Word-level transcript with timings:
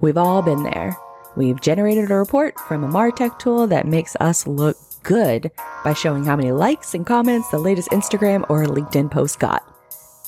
We've 0.00 0.18
all 0.18 0.42
been 0.42 0.62
there. 0.62 0.96
We've 1.36 1.60
generated 1.60 2.10
a 2.10 2.14
report 2.14 2.58
from 2.60 2.84
a 2.84 2.88
MarTech 2.88 3.38
tool 3.38 3.66
that 3.68 3.86
makes 3.86 4.14
us 4.16 4.46
look 4.46 4.76
good 5.02 5.50
by 5.84 5.94
showing 5.94 6.24
how 6.24 6.36
many 6.36 6.52
likes 6.52 6.94
and 6.94 7.06
comments 7.06 7.50
the 7.50 7.58
latest 7.58 7.90
Instagram 7.90 8.44
or 8.50 8.64
LinkedIn 8.64 9.10
post 9.10 9.38
got. 9.38 9.62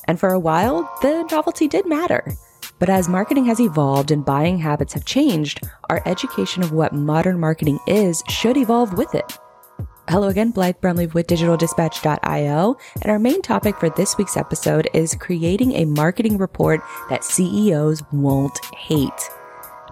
And 0.06 0.18
for 0.18 0.30
a 0.30 0.38
while, 0.38 0.90
the 1.02 1.24
novelty 1.30 1.68
did 1.68 1.86
matter. 1.86 2.32
But 2.78 2.88
as 2.88 3.08
marketing 3.08 3.44
has 3.46 3.60
evolved 3.60 4.10
and 4.10 4.24
buying 4.24 4.58
habits 4.58 4.94
have 4.94 5.04
changed, 5.04 5.60
our 5.90 6.02
education 6.06 6.62
of 6.62 6.72
what 6.72 6.94
modern 6.94 7.38
marketing 7.38 7.78
is 7.86 8.22
should 8.28 8.56
evolve 8.56 8.96
with 8.96 9.14
it. 9.14 9.38
Hello 10.08 10.28
again, 10.28 10.52
Blythe 10.52 10.76
Brumleve 10.80 11.12
with 11.12 11.26
DigitalDispatch.io, 11.26 12.76
and 13.02 13.10
our 13.10 13.18
main 13.18 13.42
topic 13.42 13.78
for 13.78 13.90
this 13.90 14.16
week's 14.16 14.38
episode 14.38 14.88
is 14.94 15.14
creating 15.14 15.72
a 15.72 15.84
marketing 15.84 16.38
report 16.38 16.80
that 17.10 17.24
CEOs 17.24 18.02
won't 18.12 18.58
hate. 18.74 19.30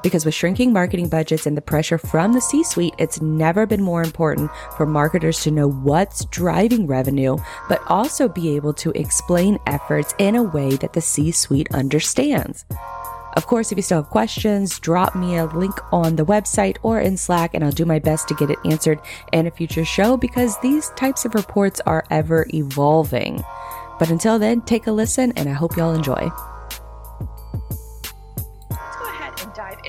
Because 0.06 0.24
with 0.24 0.34
shrinking 0.34 0.72
marketing 0.72 1.08
budgets 1.08 1.46
and 1.46 1.56
the 1.56 1.60
pressure 1.60 1.98
from 1.98 2.32
the 2.32 2.40
C 2.40 2.62
suite, 2.62 2.94
it's 2.96 3.20
never 3.20 3.66
been 3.66 3.82
more 3.82 4.04
important 4.04 4.52
for 4.76 4.86
marketers 4.86 5.40
to 5.40 5.50
know 5.50 5.68
what's 5.68 6.26
driving 6.26 6.86
revenue, 6.86 7.38
but 7.68 7.82
also 7.88 8.28
be 8.28 8.54
able 8.54 8.72
to 8.74 8.92
explain 8.92 9.58
efforts 9.66 10.14
in 10.18 10.36
a 10.36 10.44
way 10.44 10.76
that 10.76 10.92
the 10.92 11.00
C 11.00 11.32
suite 11.32 11.66
understands. 11.74 12.64
Of 13.34 13.48
course, 13.48 13.72
if 13.72 13.78
you 13.78 13.82
still 13.82 14.02
have 14.02 14.10
questions, 14.10 14.78
drop 14.78 15.16
me 15.16 15.38
a 15.38 15.46
link 15.46 15.74
on 15.92 16.14
the 16.14 16.24
website 16.24 16.76
or 16.84 17.00
in 17.00 17.16
Slack, 17.16 17.52
and 17.52 17.64
I'll 17.64 17.72
do 17.72 17.84
my 17.84 17.98
best 17.98 18.28
to 18.28 18.34
get 18.34 18.50
it 18.50 18.60
answered 18.64 19.00
in 19.32 19.48
a 19.48 19.50
future 19.50 19.84
show 19.84 20.16
because 20.16 20.56
these 20.60 20.88
types 20.90 21.24
of 21.24 21.34
reports 21.34 21.80
are 21.84 22.04
ever 22.12 22.46
evolving. 22.54 23.42
But 23.98 24.10
until 24.10 24.38
then, 24.38 24.60
take 24.60 24.86
a 24.86 24.92
listen, 24.92 25.32
and 25.32 25.48
I 25.48 25.52
hope 25.52 25.76
y'all 25.76 25.96
enjoy. 25.96 26.30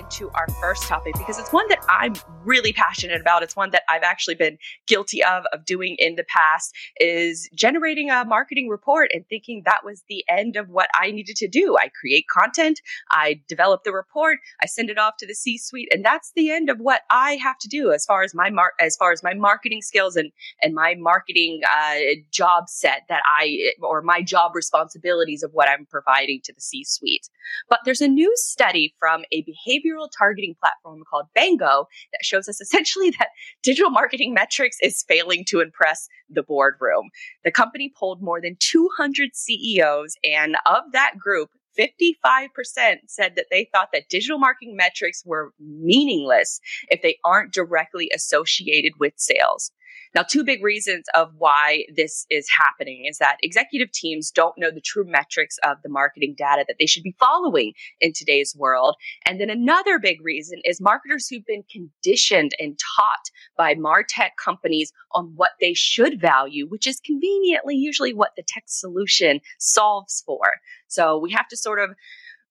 Into 0.07 0.29
our 0.33 0.47
first 0.61 0.83
topic 0.83 1.13
because 1.17 1.37
it's 1.37 1.51
one 1.51 1.67
that 1.67 1.79
I'm 1.89 2.13
really 2.45 2.71
passionate 2.71 3.19
about. 3.19 3.43
It's 3.43 3.55
one 3.55 3.71
that 3.71 3.83
I've 3.89 4.03
actually 4.03 4.35
been 4.35 4.57
guilty 4.87 5.21
of 5.23 5.43
of 5.51 5.65
doing 5.65 5.95
in 5.99 6.15
the 6.15 6.23
past 6.23 6.73
is 6.99 7.49
generating 7.53 8.09
a 8.09 8.23
marketing 8.23 8.69
report 8.69 9.09
and 9.13 9.25
thinking 9.27 9.63
that 9.65 9.83
was 9.83 10.03
the 10.07 10.23
end 10.29 10.55
of 10.55 10.69
what 10.69 10.89
I 10.95 11.11
needed 11.11 11.35
to 11.37 11.47
do. 11.47 11.77
I 11.77 11.89
create 11.89 12.25
content, 12.33 12.79
I 13.11 13.41
develop 13.49 13.83
the 13.83 13.91
report, 13.91 14.39
I 14.61 14.65
send 14.65 14.89
it 14.89 14.97
off 14.97 15.17
to 15.17 15.27
the 15.27 15.35
C-suite, 15.35 15.89
and 15.91 16.05
that's 16.05 16.31
the 16.35 16.51
end 16.51 16.69
of 16.69 16.79
what 16.79 17.01
I 17.09 17.33
have 17.35 17.57
to 17.59 17.67
do 17.67 17.91
as 17.91 18.05
far 18.05 18.23
as 18.23 18.33
my 18.33 18.49
mar- 18.49 18.73
as 18.79 18.95
far 18.95 19.11
as 19.11 19.21
my 19.23 19.33
marketing 19.33 19.81
skills 19.81 20.15
and 20.15 20.31
and 20.61 20.73
my 20.73 20.95
marketing 20.97 21.61
uh, 21.65 21.95
job 22.31 22.69
set 22.69 23.01
that 23.09 23.23
I 23.29 23.73
or 23.81 24.01
my 24.01 24.21
job 24.21 24.55
responsibilities 24.55 25.43
of 25.43 25.51
what 25.51 25.67
I'm 25.67 25.85
providing 25.85 26.39
to 26.45 26.53
the 26.53 26.61
C-suite. 26.61 27.29
But 27.69 27.79
there's 27.83 28.01
a 28.01 28.07
new 28.07 28.31
study 28.35 28.93
from 28.99 29.23
a 29.31 29.43
behavioral 29.43 29.96
targeting 30.17 30.55
platform 30.59 31.01
called 31.09 31.25
Bango 31.33 31.87
that 32.11 32.23
shows 32.23 32.47
us 32.47 32.61
essentially 32.61 33.09
that 33.19 33.29
digital 33.63 33.89
marketing 33.89 34.33
metrics 34.33 34.77
is 34.81 35.03
failing 35.07 35.43
to 35.47 35.59
impress 35.59 36.07
the 36.29 36.43
boardroom. 36.43 37.09
The 37.43 37.51
company 37.51 37.91
polled 37.97 38.21
more 38.21 38.41
than 38.41 38.57
200 38.59 39.35
CEOs, 39.35 40.15
and 40.23 40.57
of 40.65 40.83
that 40.93 41.13
group, 41.17 41.49
55% 41.77 42.97
said 43.07 43.35
that 43.35 43.45
they 43.51 43.69
thought 43.71 43.89
that 43.93 44.09
digital 44.09 44.39
marketing 44.39 44.75
metrics 44.75 45.23
were 45.25 45.53
meaningless 45.59 46.59
if 46.89 47.01
they 47.01 47.17
aren't 47.23 47.53
directly 47.53 48.09
associated 48.13 48.93
with 48.99 49.13
sales. 49.15 49.71
Now, 50.17 50.23
two 50.23 50.43
big 50.43 50.63
reasons 50.63 51.05
of 51.13 51.29
why 51.37 51.85
this 51.95 52.25
is 52.31 52.47
happening 52.49 53.05
is 53.07 53.19
that 53.19 53.37
executive 53.43 53.91
teams 53.91 54.31
don't 54.31 54.57
know 54.57 54.71
the 54.71 54.81
true 54.81 55.05
metrics 55.05 55.59
of 55.63 55.77
the 55.83 55.89
marketing 55.89 56.33
data 56.35 56.65
that 56.67 56.77
they 56.79 56.87
should 56.87 57.03
be 57.03 57.15
following 57.19 57.73
in 58.01 58.13
today's 58.13 58.55
world. 58.57 58.95
And 59.27 59.39
then 59.39 59.51
another 59.51 59.99
big 59.99 60.19
reason 60.23 60.59
is 60.63 60.81
marketers 60.81 61.27
who've 61.27 61.45
been 61.45 61.65
conditioned 61.71 62.53
and 62.57 62.79
taught 62.97 63.29
by 63.55 63.75
MarTech 63.75 64.31
companies 64.43 64.91
on 65.11 65.33
what 65.35 65.51
they 65.61 65.75
should 65.75 66.19
value, 66.19 66.65
which 66.67 66.87
is 66.87 66.99
conveniently 66.99 67.75
usually 67.75 68.15
what 68.15 68.31
the 68.35 68.43
tech 68.47 68.63
solution 68.65 69.39
solves 69.59 70.23
for. 70.25 70.53
So 70.87 71.19
we 71.19 71.31
have 71.33 71.47
to 71.49 71.57
sort 71.57 71.79
of 71.79 71.91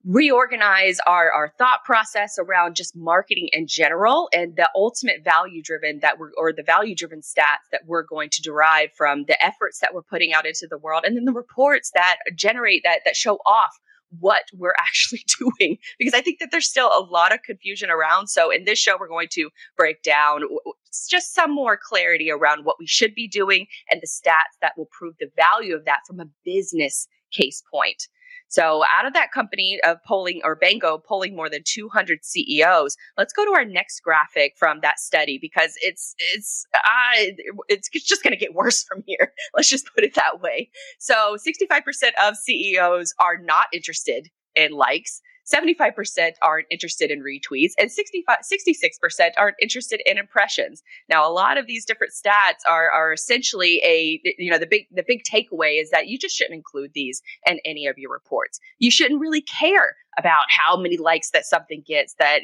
reorganize 0.07 0.99
our, 1.05 1.33
our 1.33 1.53
thought 1.59 1.85
process 1.85 2.39
around 2.39 2.77
just 2.77 2.95
marketing 2.95 3.49
in 3.53 3.67
general 3.67 4.29
and 4.33 4.55
the 4.55 4.71
ultimate 4.77 5.25
value 5.25 5.61
driven 5.61 5.99
that 6.01 6.17
we're 6.17 6.31
or 6.39 6.53
the 6.53 6.63
value 6.63 6.95
driven 6.95 7.21
stats 7.21 7.67
that 7.73 7.83
we're 7.87 8.05
going 8.05 8.31
to 8.31 8.41
derive 8.41 8.89
from 8.97 9.25
the 9.25 9.45
efforts 9.45 9.81
that 9.81 9.93
we're 9.93 10.03
putting 10.03 10.33
out 10.33 10.47
into 10.47 10.67
the 10.71 10.79
world 10.79 11.03
and 11.05 11.17
then 11.17 11.25
the 11.25 11.33
reports 11.33 11.91
that 11.93 12.19
generate 12.37 12.83
that 12.85 13.01
that 13.05 13.17
show 13.17 13.39
off 13.45 13.77
what 14.21 14.45
we're 14.55 14.75
actually 14.79 15.25
doing. 15.41 15.77
Because 15.99 16.15
i 16.15 16.21
think 16.21 16.39
that 16.39 16.51
there's 16.53 16.71
still 16.71 16.89
a 16.89 17.05
lot 17.11 17.35
of 17.35 17.43
confusion 17.43 17.91
around. 17.91 18.29
So 18.29 18.53
in 18.53 18.65
this 18.65 18.79
show 18.79 18.97
we're 19.01 19.09
going 19.09 19.29
to 19.33 19.51
break 19.77 20.05
down 20.05 20.43
just 21.11 21.35
some 21.35 21.53
more 21.53 21.77
clarity 21.77 22.31
around 22.31 22.65
what 22.65 22.77
we 22.79 22.87
should 22.87 23.15
be 23.15 23.27
doing 23.27 23.67
and 23.91 24.01
the 24.01 24.07
stats 24.07 24.57
that 24.63 24.75
will 24.77 24.89
prove 24.93 25.15
the 25.19 25.31
value 25.35 25.75
of 25.75 25.85
that 25.87 26.01
from 26.07 26.21
a 26.21 26.29
business 26.45 27.09
case 27.33 27.65
point 27.73 28.07
so 28.49 28.85
out 28.97 29.07
of 29.07 29.13
that 29.15 29.33
company 29.33 29.79
of 29.85 30.03
polling 30.05 30.41
or 30.45 30.55
Bango 30.55 30.99
polling 30.99 31.35
more 31.35 31.51
than 31.51 31.63
200 31.65 32.25
CEOs, 32.25 32.97
let's 33.19 33.33
go 33.33 33.45
to 33.45 33.53
our 33.53 33.65
next 33.65 34.01
graphic 34.01 34.55
from 34.57 34.81
that 34.83 34.99
study 34.99 35.39
because 35.41 35.75
it's 35.81 36.15
it's 36.35 36.67
uh, 36.75 37.25
it's 37.69 37.89
just 37.89 38.23
going 38.23 38.33
to 38.33 38.39
get 38.39 38.55
worse 38.55 38.85
from 38.85 39.03
here. 39.07 39.33
Let's 39.55 39.69
just 39.69 39.87
put 39.95 40.05
it 40.05 40.15
that 40.15 40.41
way. 40.41 40.71
So 40.99 41.37
65% 41.37 41.83
of 42.23 42.37
CEOs 42.37 43.15
are 43.19 43.39
not 43.39 43.67
interested 43.73 44.29
in 44.55 44.73
likes. 44.73 45.21
75% 45.53 46.33
aren't 46.43 46.67
interested 46.71 47.11
in 47.11 47.23
retweets 47.23 47.73
and 47.79 47.91
65, 47.91 48.39
66% 48.41 49.31
aren't 49.39 49.57
interested 49.63 50.01
in 50.05 50.19
impressions. 50.19 50.83
Now, 51.09 51.29
a 51.29 51.33
lot 51.33 51.57
of 51.57 51.67
these 51.67 51.85
different 51.85 52.13
stats 52.13 52.69
are, 52.69 52.91
are 52.91 53.13
essentially 53.13 53.81
a, 53.85 54.21
you 54.39 54.51
know, 54.51 54.59
the 54.59 54.67
big, 54.67 54.87
the 54.91 55.05
big 55.07 55.23
takeaway 55.23 55.81
is 55.81 55.91
that 55.91 56.09
you 56.09 56.19
just 56.19 56.35
shouldn't 56.37 56.57
include 56.57 56.93
these 56.95 57.23
in 57.47 57.61
any 57.65 57.87
of 57.87 57.97
your 57.97 58.11
reports. 58.11 58.59
You 58.79 58.91
shouldn't 58.91 59.21
really 59.21 59.43
care 59.43 59.97
about 60.19 60.45
how 60.49 60.77
many 60.77 60.97
likes 60.97 61.31
that 61.31 61.45
something 61.45 61.85
gets, 61.87 62.15
that, 62.19 62.41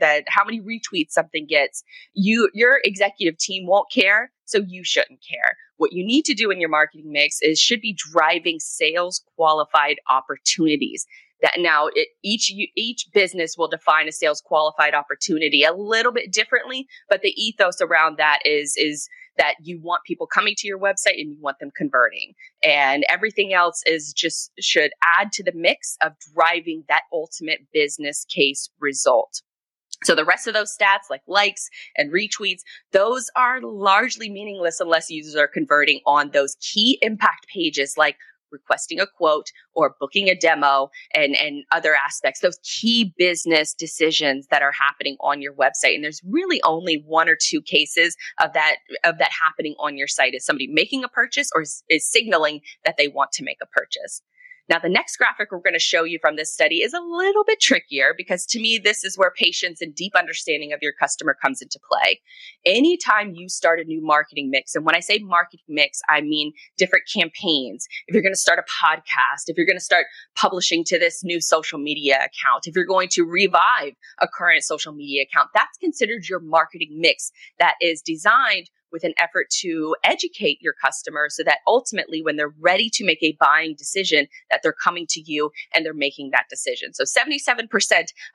that 0.00 0.24
how 0.28 0.44
many 0.44 0.60
retweets 0.60 1.10
something 1.12 1.46
gets. 1.46 1.84
You, 2.12 2.50
your 2.52 2.80
executive 2.84 3.38
team 3.38 3.66
won't 3.66 3.90
care. 3.90 4.32
So 4.44 4.58
you 4.58 4.84
shouldn't 4.84 5.20
care. 5.26 5.56
What 5.78 5.92
you 5.92 6.04
need 6.04 6.26
to 6.26 6.34
do 6.34 6.50
in 6.50 6.60
your 6.60 6.68
marketing 6.68 7.10
mix 7.10 7.38
is 7.40 7.58
should 7.58 7.80
be 7.80 7.96
driving 7.96 8.58
sales 8.60 9.22
qualified 9.34 9.96
opportunities 10.10 11.06
that 11.42 11.54
now 11.58 11.88
it, 11.94 12.08
each 12.22 12.52
each 12.76 13.08
business 13.12 13.56
will 13.58 13.68
define 13.68 14.08
a 14.08 14.12
sales 14.12 14.40
qualified 14.40 14.94
opportunity 14.94 15.64
a 15.64 15.72
little 15.72 16.12
bit 16.12 16.32
differently 16.32 16.86
but 17.08 17.20
the 17.22 17.34
ethos 17.42 17.80
around 17.80 18.16
that 18.16 18.38
is 18.44 18.74
is 18.76 19.08
that 19.38 19.54
you 19.62 19.80
want 19.80 20.04
people 20.04 20.26
coming 20.26 20.54
to 20.58 20.68
your 20.68 20.78
website 20.78 21.18
and 21.18 21.30
you 21.30 21.38
want 21.40 21.58
them 21.58 21.70
converting. 21.76 22.34
And 22.62 23.04
everything 23.08 23.52
else 23.52 23.82
is 23.86 24.12
just 24.12 24.52
should 24.60 24.92
add 25.02 25.32
to 25.32 25.42
the 25.42 25.52
mix 25.54 25.96
of 26.02 26.12
driving 26.34 26.84
that 26.88 27.02
ultimate 27.12 27.60
business 27.72 28.24
case 28.24 28.68
result. 28.80 29.42
So 30.04 30.16
the 30.16 30.24
rest 30.24 30.48
of 30.48 30.54
those 30.54 30.76
stats 30.76 31.10
like 31.10 31.22
likes 31.28 31.68
and 31.96 32.12
retweets, 32.12 32.62
those 32.90 33.30
are 33.36 33.60
largely 33.60 34.28
meaningless 34.28 34.80
unless 34.80 35.10
users 35.10 35.36
are 35.36 35.48
converting 35.48 36.00
on 36.06 36.30
those 36.30 36.56
key 36.60 36.98
impact 37.02 37.46
pages 37.46 37.94
like 37.96 38.16
requesting 38.52 39.00
a 39.00 39.06
quote 39.06 39.46
or 39.74 39.96
booking 39.98 40.28
a 40.28 40.34
demo 40.34 40.90
and, 41.14 41.34
and 41.34 41.64
other 41.72 41.94
aspects, 41.94 42.40
those 42.40 42.58
key 42.62 43.12
business 43.16 43.74
decisions 43.74 44.46
that 44.50 44.62
are 44.62 44.72
happening 44.72 45.16
on 45.20 45.42
your 45.42 45.54
website. 45.54 45.94
And 45.94 46.04
there's 46.04 46.20
really 46.28 46.60
only 46.62 47.02
one 47.06 47.28
or 47.28 47.36
two 47.40 47.62
cases 47.62 48.16
of 48.40 48.52
that, 48.52 48.76
of 49.04 49.18
that 49.18 49.30
happening 49.44 49.74
on 49.78 49.96
your 49.96 50.08
site. 50.08 50.34
Is 50.34 50.44
somebody 50.44 50.68
making 50.68 51.04
a 51.04 51.08
purchase 51.08 51.48
or 51.54 51.62
is, 51.62 51.82
is 51.88 52.08
signaling 52.08 52.60
that 52.84 52.96
they 52.98 53.08
want 53.08 53.32
to 53.32 53.44
make 53.44 53.58
a 53.62 53.66
purchase? 53.66 54.22
Now, 54.72 54.78
the 54.78 54.88
next 54.88 55.18
graphic 55.18 55.52
we're 55.52 55.58
going 55.58 55.74
to 55.74 55.78
show 55.78 56.04
you 56.04 56.18
from 56.18 56.36
this 56.36 56.50
study 56.50 56.76
is 56.76 56.94
a 56.94 57.00
little 57.00 57.44
bit 57.44 57.60
trickier 57.60 58.14
because 58.16 58.46
to 58.46 58.58
me, 58.58 58.78
this 58.78 59.04
is 59.04 59.18
where 59.18 59.30
patience 59.30 59.82
and 59.82 59.94
deep 59.94 60.14
understanding 60.16 60.72
of 60.72 60.78
your 60.80 60.94
customer 60.98 61.36
comes 61.42 61.60
into 61.60 61.78
play. 61.90 62.22
Anytime 62.64 63.34
you 63.34 63.50
start 63.50 63.80
a 63.80 63.84
new 63.84 64.00
marketing 64.02 64.48
mix, 64.48 64.74
and 64.74 64.86
when 64.86 64.94
I 64.94 65.00
say 65.00 65.18
marketing 65.18 65.66
mix, 65.68 66.00
I 66.08 66.22
mean 66.22 66.54
different 66.78 67.04
campaigns. 67.14 67.86
If 68.06 68.14
you're 68.14 68.22
going 68.22 68.32
to 68.32 68.38
start 68.38 68.58
a 68.58 68.82
podcast, 68.82 69.48
if 69.48 69.58
you're 69.58 69.66
going 69.66 69.76
to 69.76 69.84
start 69.84 70.06
publishing 70.36 70.84
to 70.84 70.98
this 70.98 71.22
new 71.22 71.42
social 71.42 71.78
media 71.78 72.14
account, 72.14 72.66
if 72.66 72.74
you're 72.74 72.86
going 72.86 73.10
to 73.10 73.24
revive 73.24 73.92
a 74.22 74.26
current 74.26 74.62
social 74.62 74.94
media 74.94 75.24
account, 75.30 75.50
that's 75.52 75.76
considered 75.76 76.30
your 76.30 76.40
marketing 76.40 76.96
mix 76.98 77.30
that 77.58 77.74
is 77.82 78.00
designed 78.00 78.70
with 78.92 79.04
an 79.04 79.14
effort 79.18 79.48
to 79.60 79.96
educate 80.04 80.58
your 80.60 80.74
customer 80.82 81.28
so 81.28 81.42
that 81.42 81.58
ultimately 81.66 82.22
when 82.22 82.36
they're 82.36 82.54
ready 82.60 82.90
to 82.90 83.04
make 83.04 83.22
a 83.22 83.36
buying 83.40 83.74
decision 83.76 84.26
that 84.50 84.60
they're 84.62 84.72
coming 84.72 85.06
to 85.10 85.20
you 85.20 85.50
and 85.74 85.84
they're 85.84 85.94
making 85.94 86.30
that 86.30 86.46
decision. 86.48 86.92
So 86.94 87.04
77% 87.04 87.68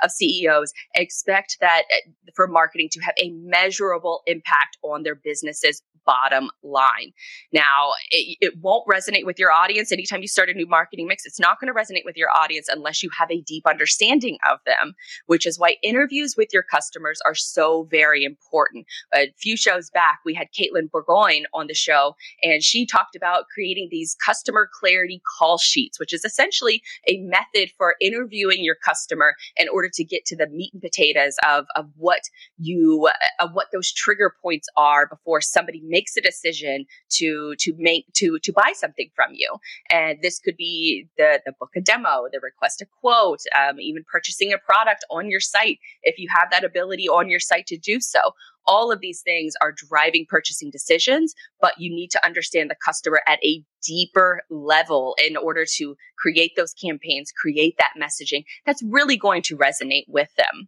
of 0.04 0.12
CEOs 0.12 0.74
expect 0.95 1.57
that 1.62 1.83
uh, 1.92 2.31
for 2.36 2.48
marketing 2.48 2.89
to 2.92 3.01
have 3.01 3.15
a 3.21 3.30
measurable 3.31 4.21
impact 4.25 4.77
on 4.83 5.04
their 5.04 5.15
businesses 5.15 5.81
bottom 6.07 6.50
line. 6.63 7.12
Now, 7.53 7.92
it, 8.10 8.38
it, 8.39 8.53
won't 8.62 8.88
resonate 8.88 9.25
with 9.25 9.38
your 9.38 9.51
audience 9.51 9.92
anytime 9.92 10.21
you 10.21 10.27
start 10.27 10.50
a 10.50 10.53
new 10.53 10.65
marketing 10.65 11.06
mix. 11.06 11.25
It's 11.25 11.39
not 11.39 11.60
going 11.60 11.71
to 11.71 11.77
resonate 11.77 12.06
with 12.06 12.15
your 12.15 12.30
audience 12.36 12.68
unless 12.71 13.03
you 13.03 13.10
have 13.19 13.30
a 13.30 13.42
deep 13.42 13.68
understanding 13.68 14.38
of 14.50 14.60
them, 14.65 14.94
which 15.27 15.45
is 15.45 15.60
why 15.60 15.75
interviews 15.83 16.36
with 16.36 16.48
your 16.53 16.63
customers 16.63 17.19
are 17.25 17.36
so 17.36 17.88
very 17.92 18.24
important. 18.24 18.88
A 19.13 19.33
few 19.38 19.57
shows 19.57 19.89
back, 19.92 20.19
we 20.25 20.33
had 20.33 20.47
Caitlin 20.48 20.90
Burgoyne 20.92 21.46
on 21.54 21.68
the 21.68 21.74
show, 21.74 22.16
and 22.42 22.64
she 22.64 22.86
talked 22.86 23.16
about 23.16 23.46
creating 23.54 23.90
these 23.92 24.16
customer 24.26 24.70
clarity 24.80 25.22
call 25.38 25.58
sheets, 25.58 26.00
which 26.00 26.14
is 26.14 26.26
essentially 26.26 26.82
a 27.08 27.20
method 27.20 27.70
for 27.78 27.96
interviewing 28.02 28.64
your 28.64 28.76
customer 28.84 29.36
in 29.56 29.68
order 29.70 29.90
to 29.94 30.04
get 30.04 30.26
to 30.26 30.36
the 30.36 30.48
meat 30.48 30.72
and 30.74 30.82
potatoes 30.82 31.36
of, 31.48 31.66
of 31.76 31.86
what 31.96 32.22
you, 32.58 33.08
of 33.40 33.52
what 33.54 33.68
those 33.72 33.92
trigger 33.92 34.34
points 34.42 34.68
are 34.76 35.08
before 35.08 35.42
somebody 35.42 35.82
makes 35.84 36.08
makes 36.08 36.18
a 36.18 36.22
decision 36.22 36.86
to 37.10 37.56
to 37.58 37.74
make 37.78 38.06
to 38.14 38.40
to 38.44 38.54
buy 38.54 38.72
something 38.74 39.10
from 39.16 39.32
you. 39.34 39.56
And 39.90 40.20
this 40.22 40.40
could 40.40 40.58
be 40.58 41.08
the 41.18 41.42
the 41.46 41.54
book 41.60 41.72
a 41.76 41.82
demo 41.82 42.28
the 42.32 42.40
request 42.40 42.82
a 42.82 42.86
quote 43.02 43.40
um, 43.58 43.80
even 43.80 44.04
purchasing 44.10 44.54
a 44.54 44.58
product 44.58 45.06
on 45.10 45.30
your 45.30 45.40
site 45.40 45.80
if 46.04 46.18
you 46.18 46.28
have 46.34 46.50
that 46.52 46.64
ability 46.64 47.08
on 47.08 47.30
your 47.30 47.40
site 47.40 47.68
to 47.68 47.78
do 47.78 48.00
so 48.00 48.20
all 48.68 48.92
of 48.92 49.00
these 49.00 49.22
things 49.22 49.54
are 49.62 49.72
driving 49.72 50.25
purchasing 50.30 50.69
decisions, 50.69 51.34
but 51.62 51.74
you 51.78 51.90
need 51.90 52.10
to 52.12 52.25
understand 52.25 52.69
the 52.69 52.75
customer 52.84 53.22
at 53.28 53.44
a 53.44 53.64
deeper 53.84 54.42
level 54.50 55.16
in 55.25 55.38
order 55.38 55.66
to 55.78 55.96
create 56.18 56.52
those 56.56 56.74
campaigns, 56.74 57.31
create 57.31 57.75
that 57.80 57.94
messaging 58.00 58.44
that's 58.66 58.84
really 58.84 59.18
going 59.18 59.42
to 59.44 59.58
resonate 59.58 60.06
with 60.08 60.30
them. 60.38 60.68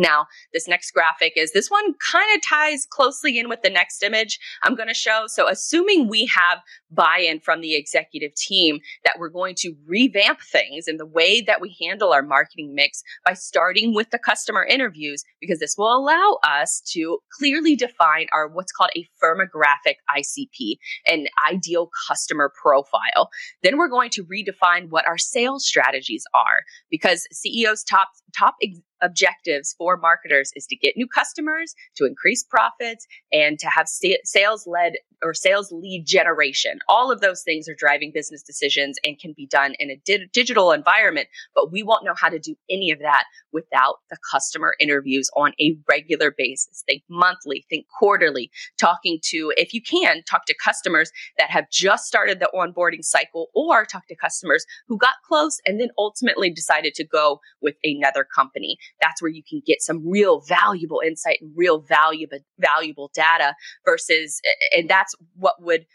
Now, 0.00 0.26
this 0.54 0.66
next 0.66 0.92
graphic 0.92 1.34
is 1.36 1.52
this 1.52 1.70
one 1.70 1.92
kind 2.10 2.34
of 2.34 2.42
ties 2.42 2.86
closely 2.88 3.38
in 3.38 3.50
with 3.50 3.60
the 3.60 3.68
next 3.68 4.02
image 4.02 4.38
I'm 4.62 4.74
going 4.74 4.88
to 4.88 4.94
show. 4.94 5.24
So, 5.26 5.46
assuming 5.46 6.08
we 6.08 6.24
have 6.24 6.60
buy 6.90 7.18
in 7.18 7.38
from 7.38 7.60
the 7.60 7.76
executive 7.76 8.34
team 8.34 8.80
that 9.04 9.16
we're 9.18 9.28
going 9.28 9.54
to 9.56 9.74
revamp 9.86 10.40
things 10.40 10.88
in 10.88 10.96
the 10.96 11.04
way 11.04 11.42
that 11.42 11.60
we 11.60 11.76
handle 11.82 12.14
our 12.14 12.22
marketing 12.22 12.74
mix 12.74 13.02
by 13.26 13.34
starting 13.34 13.94
with 13.94 14.10
the 14.10 14.18
customer 14.18 14.64
interviews, 14.64 15.22
because 15.38 15.58
this 15.58 15.74
will 15.76 15.94
allow 15.94 16.38
us 16.42 16.80
to 16.92 17.18
clearly 17.38 17.76
define 17.76 18.26
our 18.32 18.48
what's 18.48 18.72
called 18.72 18.90
a 18.96 19.06
firmographic 19.22 19.96
ICP, 20.16 20.76
an 21.06 21.26
ideal 21.46 21.90
customer 22.08 22.50
profile. 22.60 23.28
Then 23.62 23.76
we're 23.76 23.88
going 23.88 24.10
to 24.10 24.24
redefine 24.24 24.88
what 24.88 25.06
our 25.06 25.18
sales 25.18 25.66
strategies 25.66 26.24
are 26.32 26.62
because 26.90 27.26
CEOs 27.32 27.84
top 27.84 28.08
top 28.34 28.54
objectives 29.02 29.74
for 29.78 29.96
marketers 29.96 30.52
is 30.56 30.66
to 30.66 30.76
get 30.76 30.96
new 30.96 31.06
customers, 31.06 31.74
to 31.96 32.06
increase 32.06 32.42
profits, 32.42 33.06
and 33.32 33.58
to 33.58 33.68
have 33.68 33.86
sales 33.88 34.66
led 34.66 34.94
or 35.22 35.34
sales 35.34 35.70
lead 35.70 36.04
generation. 36.06 36.78
All 36.88 37.10
of 37.10 37.20
those 37.20 37.42
things 37.42 37.68
are 37.68 37.74
driving 37.74 38.10
business 38.12 38.42
decisions 38.42 38.98
and 39.04 39.18
can 39.18 39.34
be 39.36 39.46
done 39.46 39.74
in 39.78 39.90
a 39.90 40.00
di- 40.04 40.26
digital 40.32 40.72
environment, 40.72 41.28
but 41.54 41.70
we 41.70 41.82
won't 41.82 42.04
know 42.04 42.14
how 42.16 42.28
to 42.28 42.38
do 42.38 42.56
any 42.70 42.90
of 42.90 42.98
that 43.00 43.24
without 43.52 43.96
the 44.08 44.16
customer 44.30 44.74
interviews 44.80 45.28
on 45.36 45.52
a 45.60 45.76
regular 45.88 46.34
basis. 46.36 46.84
Think 46.86 47.02
monthly, 47.08 47.66
think 47.68 47.86
quarterly, 47.98 48.50
talking 48.78 49.18
to, 49.24 49.52
if 49.56 49.74
you 49.74 49.82
can, 49.82 50.22
talk 50.28 50.46
to 50.46 50.54
customers 50.62 51.10
that 51.38 51.50
have 51.50 51.70
just 51.70 52.06
started 52.06 52.40
the 52.40 52.50
onboarding 52.54 53.02
cycle 53.02 53.48
or 53.54 53.84
talk 53.84 54.06
to 54.08 54.16
customers 54.16 54.64
who 54.88 54.96
got 54.96 55.14
close 55.26 55.60
and 55.66 55.80
then 55.80 55.88
ultimately 55.98 56.50
decided 56.50 56.94
to 56.94 57.04
go 57.04 57.40
with 57.60 57.74
another 57.84 58.24
company 58.24 58.78
that's 59.00 59.22
where 59.22 59.30
you 59.30 59.42
can 59.48 59.60
get 59.66 59.82
some 59.82 60.08
real 60.08 60.40
valuable 60.40 61.00
insight 61.04 61.38
and 61.40 61.52
real 61.56 61.80
valuable 61.80 62.38
valuable 62.58 63.10
data 63.14 63.54
versus 63.84 64.40
and 64.76 64.88
that's 64.88 65.14
what 65.36 65.54
would 65.60 65.86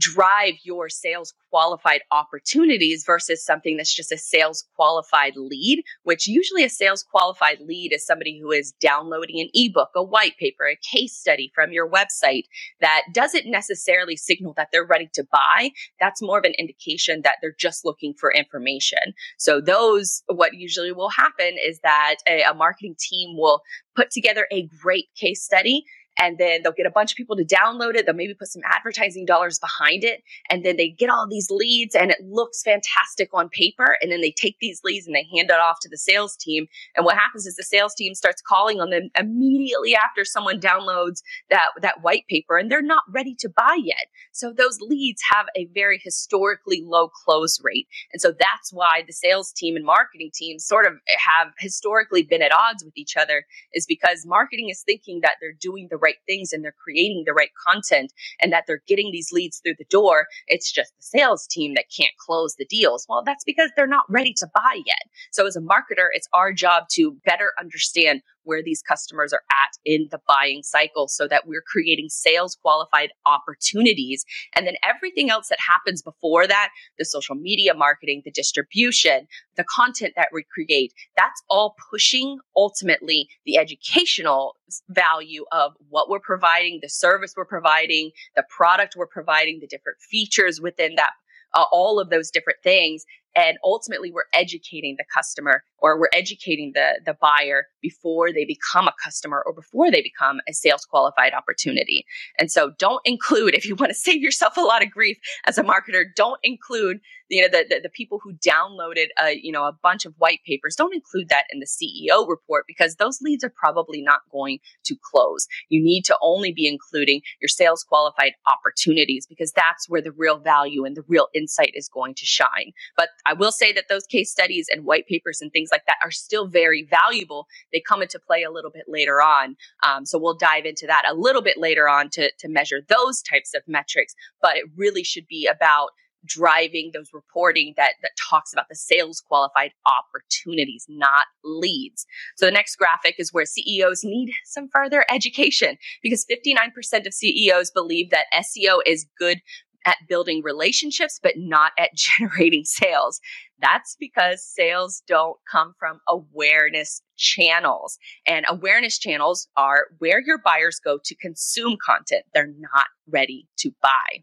drive 0.00 0.54
your 0.64 0.88
sales 0.88 1.34
qualified 1.50 2.00
opportunities 2.10 3.04
versus 3.04 3.44
something 3.44 3.76
that's 3.76 3.94
just 3.94 4.12
a 4.12 4.16
sales 4.18 4.64
qualified 4.74 5.34
lead, 5.36 5.82
which 6.04 6.26
usually 6.26 6.64
a 6.64 6.70
sales 6.70 7.02
qualified 7.02 7.60
lead 7.60 7.92
is 7.92 8.06
somebody 8.06 8.38
who 8.40 8.50
is 8.50 8.72
downloading 8.80 9.40
an 9.40 9.48
ebook, 9.52 9.90
a 9.94 10.02
white 10.02 10.36
paper, 10.38 10.66
a 10.66 10.78
case 10.96 11.12
study 11.12 11.52
from 11.54 11.72
your 11.72 11.88
website 11.88 12.44
that 12.80 13.02
doesn't 13.12 13.50
necessarily 13.50 14.16
signal 14.16 14.54
that 14.56 14.68
they're 14.72 14.86
ready 14.86 15.10
to 15.12 15.24
buy. 15.30 15.70
That's 16.00 16.22
more 16.22 16.38
of 16.38 16.44
an 16.44 16.54
indication 16.58 17.20
that 17.22 17.36
they're 17.42 17.54
just 17.58 17.84
looking 17.84 18.14
for 18.14 18.32
information. 18.32 19.14
So 19.38 19.60
those, 19.60 20.22
what 20.26 20.54
usually 20.54 20.92
will 20.92 21.10
happen 21.10 21.56
is 21.64 21.80
that 21.82 22.16
a, 22.28 22.42
a 22.42 22.54
marketing 22.54 22.96
team 22.98 23.36
will 23.36 23.60
put 23.96 24.10
together 24.10 24.46
a 24.50 24.68
great 24.82 25.08
case 25.14 25.42
study 25.42 25.84
and 26.18 26.38
then 26.38 26.62
they'll 26.62 26.72
get 26.72 26.86
a 26.86 26.90
bunch 26.90 27.12
of 27.12 27.16
people 27.16 27.36
to 27.36 27.44
download 27.44 27.94
it. 27.94 28.06
They'll 28.06 28.14
maybe 28.14 28.34
put 28.34 28.48
some 28.48 28.62
advertising 28.64 29.24
dollars 29.24 29.58
behind 29.58 30.04
it. 30.04 30.22
And 30.48 30.64
then 30.64 30.76
they 30.76 30.88
get 30.90 31.08
all 31.08 31.26
these 31.28 31.50
leads 31.50 31.94
and 31.94 32.10
it 32.10 32.18
looks 32.22 32.62
fantastic 32.62 33.30
on 33.32 33.48
paper. 33.48 33.96
And 34.00 34.12
then 34.12 34.20
they 34.20 34.32
take 34.32 34.56
these 34.60 34.80
leads 34.84 35.06
and 35.06 35.14
they 35.14 35.26
hand 35.34 35.50
it 35.50 35.58
off 35.58 35.78
to 35.82 35.88
the 35.88 35.96
sales 35.96 36.36
team. 36.36 36.66
And 36.96 37.04
what 37.04 37.16
happens 37.16 37.46
is 37.46 37.56
the 37.56 37.62
sales 37.62 37.94
team 37.94 38.14
starts 38.14 38.42
calling 38.42 38.80
on 38.80 38.90
them 38.90 39.10
immediately 39.18 39.94
after 39.94 40.24
someone 40.24 40.60
downloads 40.60 41.22
that, 41.48 41.68
that 41.80 42.02
white 42.02 42.26
paper 42.28 42.58
and 42.58 42.70
they're 42.70 42.82
not 42.82 43.02
ready 43.08 43.34
to 43.38 43.48
buy 43.48 43.78
yet. 43.82 44.06
So 44.32 44.52
those 44.52 44.80
leads 44.80 45.22
have 45.32 45.46
a 45.56 45.68
very 45.74 46.00
historically 46.02 46.82
low 46.84 47.08
close 47.08 47.60
rate. 47.62 47.86
And 48.12 48.20
so 48.20 48.32
that's 48.32 48.72
why 48.72 49.04
the 49.06 49.12
sales 49.12 49.52
team 49.52 49.76
and 49.76 49.84
marketing 49.84 50.30
teams 50.34 50.64
sort 50.64 50.86
of 50.86 50.94
have 51.18 51.52
historically 51.58 52.22
been 52.22 52.42
at 52.42 52.52
odds 52.52 52.84
with 52.84 52.96
each 52.96 53.16
other 53.16 53.46
is 53.72 53.86
because 53.86 54.26
marketing 54.26 54.68
is 54.68 54.82
thinking 54.82 55.20
that 55.22 55.36
they're 55.40 55.52
doing 55.52 55.88
the 55.90 55.98
right 56.00 56.16
things 56.26 56.52
and 56.52 56.64
they're 56.64 56.74
creating 56.82 57.24
the 57.26 57.32
right 57.32 57.50
content 57.66 58.12
and 58.40 58.52
that 58.52 58.64
they're 58.66 58.82
getting 58.86 59.10
these 59.12 59.32
leads 59.32 59.58
through 59.58 59.74
the 59.78 59.84
door. 59.90 60.26
It's 60.46 60.72
just 60.72 60.92
the 60.96 61.02
sales 61.02 61.46
team 61.46 61.74
that 61.74 61.86
can't 61.96 62.12
close 62.18 62.54
the 62.56 62.66
deals. 62.66 63.06
Well, 63.08 63.22
that's 63.24 63.44
because 63.44 63.70
they're 63.76 63.86
not 63.86 64.04
ready 64.08 64.34
to 64.38 64.46
buy 64.54 64.80
yet. 64.86 65.02
So 65.30 65.46
as 65.46 65.56
a 65.56 65.60
marketer, 65.60 66.08
it's 66.12 66.28
our 66.32 66.52
job 66.52 66.84
to 66.92 67.16
better 67.24 67.52
understand 67.58 68.22
where 68.44 68.62
these 68.62 68.82
customers 68.82 69.32
are 69.32 69.42
at 69.50 69.70
in 69.84 70.08
the 70.10 70.20
buying 70.26 70.62
cycle 70.62 71.08
so 71.08 71.26
that 71.28 71.46
we're 71.46 71.62
creating 71.66 72.08
sales 72.08 72.56
qualified 72.60 73.10
opportunities. 73.26 74.24
And 74.54 74.66
then 74.66 74.74
everything 74.82 75.30
else 75.30 75.48
that 75.48 75.58
happens 75.60 76.02
before 76.02 76.46
that, 76.46 76.70
the 76.98 77.04
social 77.04 77.34
media 77.34 77.74
marketing, 77.74 78.22
the 78.24 78.30
distribution, 78.30 79.26
the 79.56 79.64
content 79.64 80.14
that 80.16 80.28
we 80.32 80.44
create, 80.52 80.92
that's 81.16 81.42
all 81.48 81.76
pushing 81.90 82.38
ultimately 82.56 83.28
the 83.44 83.58
educational 83.58 84.56
value 84.88 85.44
of 85.52 85.72
what 85.88 86.08
we're 86.08 86.20
providing, 86.20 86.78
the 86.82 86.88
service 86.88 87.34
we're 87.36 87.44
providing, 87.44 88.10
the 88.36 88.44
product 88.48 88.94
we're 88.96 89.06
providing, 89.06 89.58
the 89.60 89.66
different 89.66 89.98
features 90.00 90.60
within 90.60 90.94
that 90.96 91.12
uh, 91.54 91.64
all 91.72 91.98
of 91.98 92.10
those 92.10 92.30
different 92.30 92.58
things 92.62 93.04
and 93.36 93.58
ultimately 93.64 94.10
we're 94.10 94.24
educating 94.32 94.96
the 94.98 95.04
customer 95.12 95.62
or 95.80 95.98
we're 95.98 96.08
educating 96.12 96.72
the 96.74 97.00
the 97.04 97.16
buyer 97.20 97.66
before 97.80 98.32
they 98.32 98.44
become 98.44 98.86
a 98.86 98.94
customer 99.02 99.42
or 99.44 99.52
before 99.52 99.90
they 99.90 100.02
become 100.02 100.40
a 100.48 100.52
sales 100.52 100.84
qualified 100.84 101.32
opportunity. 101.32 102.04
And 102.38 102.50
so 102.50 102.72
don't 102.78 103.00
include 103.04 103.54
if 103.54 103.66
you 103.66 103.74
want 103.74 103.90
to 103.90 103.94
save 103.98 104.22
yourself 104.22 104.56
a 104.56 104.60
lot 104.60 104.82
of 104.82 104.90
grief 104.90 105.18
as 105.46 105.58
a 105.58 105.62
marketer 105.62 106.04
don't 106.14 106.40
include 106.42 107.00
you 107.28 107.42
know 107.42 107.48
the, 107.48 107.64
the, 107.68 107.80
the 107.82 107.88
people 107.88 108.18
who 108.22 108.34
downloaded 108.34 109.06
a 109.22 109.38
you 109.40 109.52
know 109.52 109.64
a 109.64 109.72
bunch 109.72 110.04
of 110.04 110.14
white 110.18 110.40
papers. 110.46 110.74
Don't 110.76 110.94
include 110.94 111.28
that 111.28 111.44
in 111.50 111.60
the 111.60 111.66
ceo 111.66 112.28
report 112.28 112.64
because 112.66 112.96
those 112.96 113.20
leads 113.20 113.44
are 113.44 113.52
probably 113.54 114.02
not 114.02 114.20
going 114.30 114.58
to 114.84 114.96
close. 115.00 115.46
You 115.68 115.82
need 115.82 116.04
to 116.06 116.16
only 116.20 116.52
be 116.52 116.66
including 116.66 117.22
your 117.40 117.48
sales 117.48 117.84
qualified 117.84 118.32
opportunities 118.46 119.26
because 119.26 119.52
that's 119.52 119.88
where 119.88 120.02
the 120.02 120.12
real 120.12 120.38
value 120.38 120.84
and 120.84 120.96
the 120.96 121.04
real 121.06 121.28
insight 121.34 121.72
is 121.74 121.88
going 121.88 122.14
to 122.14 122.26
shine. 122.26 122.72
But 122.96 123.10
I 123.26 123.34
will 123.34 123.52
say 123.52 123.72
that 123.72 123.88
those 123.88 124.06
case 124.06 124.30
studies 124.30 124.68
and 124.70 124.84
white 124.84 125.06
papers 125.06 125.40
and 125.40 125.52
things 125.52 125.69
like 125.72 125.86
that 125.86 125.96
are 126.04 126.10
still 126.10 126.46
very 126.46 126.86
valuable. 126.88 127.46
They 127.72 127.82
come 127.86 128.02
into 128.02 128.18
play 128.18 128.42
a 128.42 128.50
little 128.50 128.70
bit 128.70 128.84
later 128.88 129.22
on. 129.22 129.56
Um, 129.86 130.06
so 130.06 130.18
we'll 130.18 130.36
dive 130.36 130.64
into 130.64 130.86
that 130.86 131.04
a 131.08 131.14
little 131.14 131.42
bit 131.42 131.58
later 131.58 131.88
on 131.88 132.10
to, 132.10 132.30
to 132.38 132.48
measure 132.48 132.80
those 132.88 133.22
types 133.22 133.54
of 133.54 133.62
metrics. 133.66 134.14
But 134.42 134.56
it 134.56 134.64
really 134.76 135.04
should 135.04 135.26
be 135.26 135.46
about 135.46 135.90
driving 136.26 136.90
those 136.92 137.10
reporting 137.14 137.72
that 137.76 137.94
that 138.02 138.10
talks 138.28 138.52
about 138.52 138.66
the 138.68 138.74
sales 138.74 139.22
qualified 139.26 139.70
opportunities 139.86 140.84
not 140.86 141.24
leads 141.42 142.04
so 142.36 142.44
the 142.44 142.52
next 142.52 142.76
graphic 142.76 143.14
is 143.18 143.32
where 143.32 143.46
ceos 143.46 144.04
need 144.04 144.30
some 144.44 144.68
further 144.68 145.02
education 145.10 145.78
because 146.02 146.26
59% 146.30 147.06
of 147.06 147.14
ceos 147.14 147.70
believe 147.70 148.10
that 148.10 148.26
seo 148.34 148.80
is 148.84 149.06
good 149.18 149.40
at 149.86 149.96
building 150.08 150.42
relationships, 150.44 151.18
but 151.22 151.34
not 151.36 151.72
at 151.78 151.90
generating 151.94 152.64
sales. 152.64 153.20
That's 153.60 153.96
because 153.98 154.44
sales 154.44 155.02
don't 155.06 155.36
come 155.50 155.74
from 155.78 156.00
awareness 156.08 157.02
channels. 157.16 157.98
And 158.26 158.46
awareness 158.48 158.98
channels 158.98 159.48
are 159.56 159.88
where 159.98 160.20
your 160.20 160.38
buyers 160.38 160.80
go 160.82 160.98
to 161.04 161.14
consume 161.16 161.76
content 161.84 162.24
they're 162.32 162.52
not 162.58 162.86
ready 163.08 163.46
to 163.58 163.72
buy. 163.82 164.22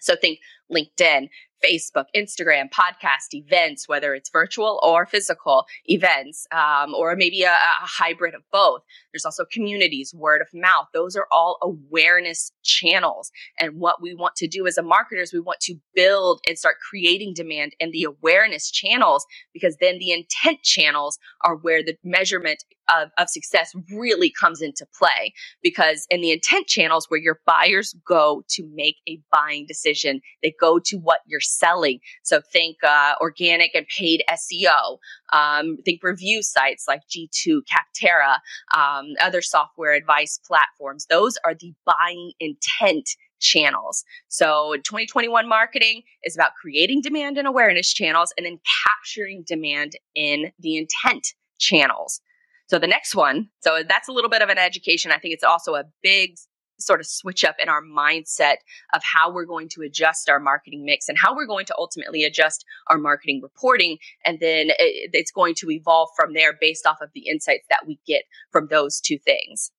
So 0.00 0.16
think 0.16 0.40
LinkedIn, 0.70 1.28
Facebook, 1.64 2.06
Instagram, 2.16 2.70
podcast, 2.70 3.32
events, 3.32 3.88
whether 3.88 4.14
it's 4.14 4.30
virtual 4.30 4.80
or 4.82 5.06
physical 5.06 5.64
events, 5.86 6.46
um, 6.52 6.94
or 6.94 7.16
maybe 7.16 7.42
a, 7.42 7.52
a 7.52 7.86
hybrid 7.86 8.34
of 8.34 8.42
both. 8.50 8.82
There's 9.12 9.24
also 9.24 9.44
communities, 9.50 10.14
word 10.14 10.40
of 10.40 10.48
mouth. 10.52 10.86
Those 10.92 11.16
are 11.16 11.26
all 11.30 11.58
awareness 11.62 12.52
channels. 12.62 13.30
And 13.58 13.78
what 13.78 14.02
we 14.02 14.14
want 14.14 14.36
to 14.36 14.48
do 14.48 14.66
as 14.66 14.78
a 14.78 14.82
marketer 14.82 15.22
is 15.22 15.32
we 15.32 15.40
want 15.40 15.60
to 15.60 15.76
build 15.94 16.40
and 16.46 16.58
start 16.58 16.76
creating 16.88 17.34
demand 17.34 17.72
in 17.78 17.90
the 17.90 18.04
awareness 18.04 18.70
channels 18.70 19.26
because 19.52 19.76
then 19.80 19.98
the 19.98 20.12
intent 20.12 20.62
channels 20.62 21.18
are 21.44 21.56
where 21.56 21.82
the 21.82 21.96
measurement 22.02 22.64
of, 22.92 23.10
of 23.18 23.28
success 23.28 23.72
really 23.90 24.30
comes 24.30 24.60
into 24.60 24.86
play 24.98 25.32
because 25.62 26.06
in 26.10 26.20
the 26.20 26.32
intent 26.32 26.66
channels 26.66 27.06
where 27.08 27.20
your 27.20 27.40
buyers 27.46 27.94
go 28.06 28.42
to 28.48 28.68
make 28.74 28.96
a 29.08 29.20
buying 29.32 29.66
decision, 29.66 30.20
they 30.42 30.54
go 30.60 30.78
to 30.78 30.96
what 30.96 31.20
you're 31.26 31.40
selling. 31.52 32.00
So 32.22 32.40
think 32.40 32.78
uh, 32.82 33.14
organic 33.20 33.74
and 33.74 33.86
paid 33.86 34.22
SEO. 34.30 34.98
Um, 35.32 35.78
think 35.84 36.02
review 36.02 36.42
sites 36.42 36.86
like 36.88 37.02
G2, 37.08 37.60
Capterra, 37.70 38.38
um, 38.76 39.12
other 39.20 39.42
software 39.42 39.94
advice 39.94 40.38
platforms. 40.46 41.06
Those 41.06 41.36
are 41.44 41.54
the 41.54 41.74
buying 41.84 42.32
intent 42.40 43.08
channels. 43.40 44.04
So 44.28 44.76
2021 44.84 45.48
marketing 45.48 46.02
is 46.24 46.36
about 46.36 46.52
creating 46.60 47.02
demand 47.02 47.36
and 47.36 47.46
awareness 47.46 47.92
channels 47.92 48.32
and 48.36 48.46
then 48.46 48.58
capturing 48.86 49.44
demand 49.46 49.96
in 50.14 50.52
the 50.60 50.76
intent 50.76 51.34
channels. 51.58 52.20
So 52.68 52.78
the 52.78 52.86
next 52.86 53.14
one, 53.14 53.48
so 53.60 53.82
that's 53.86 54.08
a 54.08 54.12
little 54.12 54.30
bit 54.30 54.40
of 54.40 54.48
an 54.48 54.58
education. 54.58 55.12
I 55.12 55.18
think 55.18 55.34
it's 55.34 55.44
also 55.44 55.74
a 55.74 55.84
big 56.02 56.36
sort 56.84 57.00
of 57.00 57.06
switch 57.06 57.44
up 57.44 57.56
in 57.58 57.68
our 57.68 57.82
mindset 57.82 58.56
of 58.94 59.02
how 59.02 59.32
we're 59.32 59.44
going 59.44 59.68
to 59.70 59.82
adjust 59.82 60.28
our 60.28 60.40
marketing 60.40 60.84
mix 60.84 61.08
and 61.08 61.18
how 61.18 61.34
we're 61.34 61.46
going 61.46 61.66
to 61.66 61.74
ultimately 61.78 62.24
adjust 62.24 62.64
our 62.88 62.98
marketing 62.98 63.40
reporting. 63.42 63.98
And 64.24 64.40
then 64.40 64.68
it's 64.78 65.30
going 65.30 65.54
to 65.56 65.70
evolve 65.70 66.10
from 66.16 66.34
there 66.34 66.52
based 66.60 66.86
off 66.86 67.00
of 67.00 67.10
the 67.14 67.28
insights 67.28 67.66
that 67.70 67.86
we 67.86 67.98
get 68.06 68.24
from 68.50 68.68
those 68.68 69.00
two 69.00 69.18
things. 69.18 69.70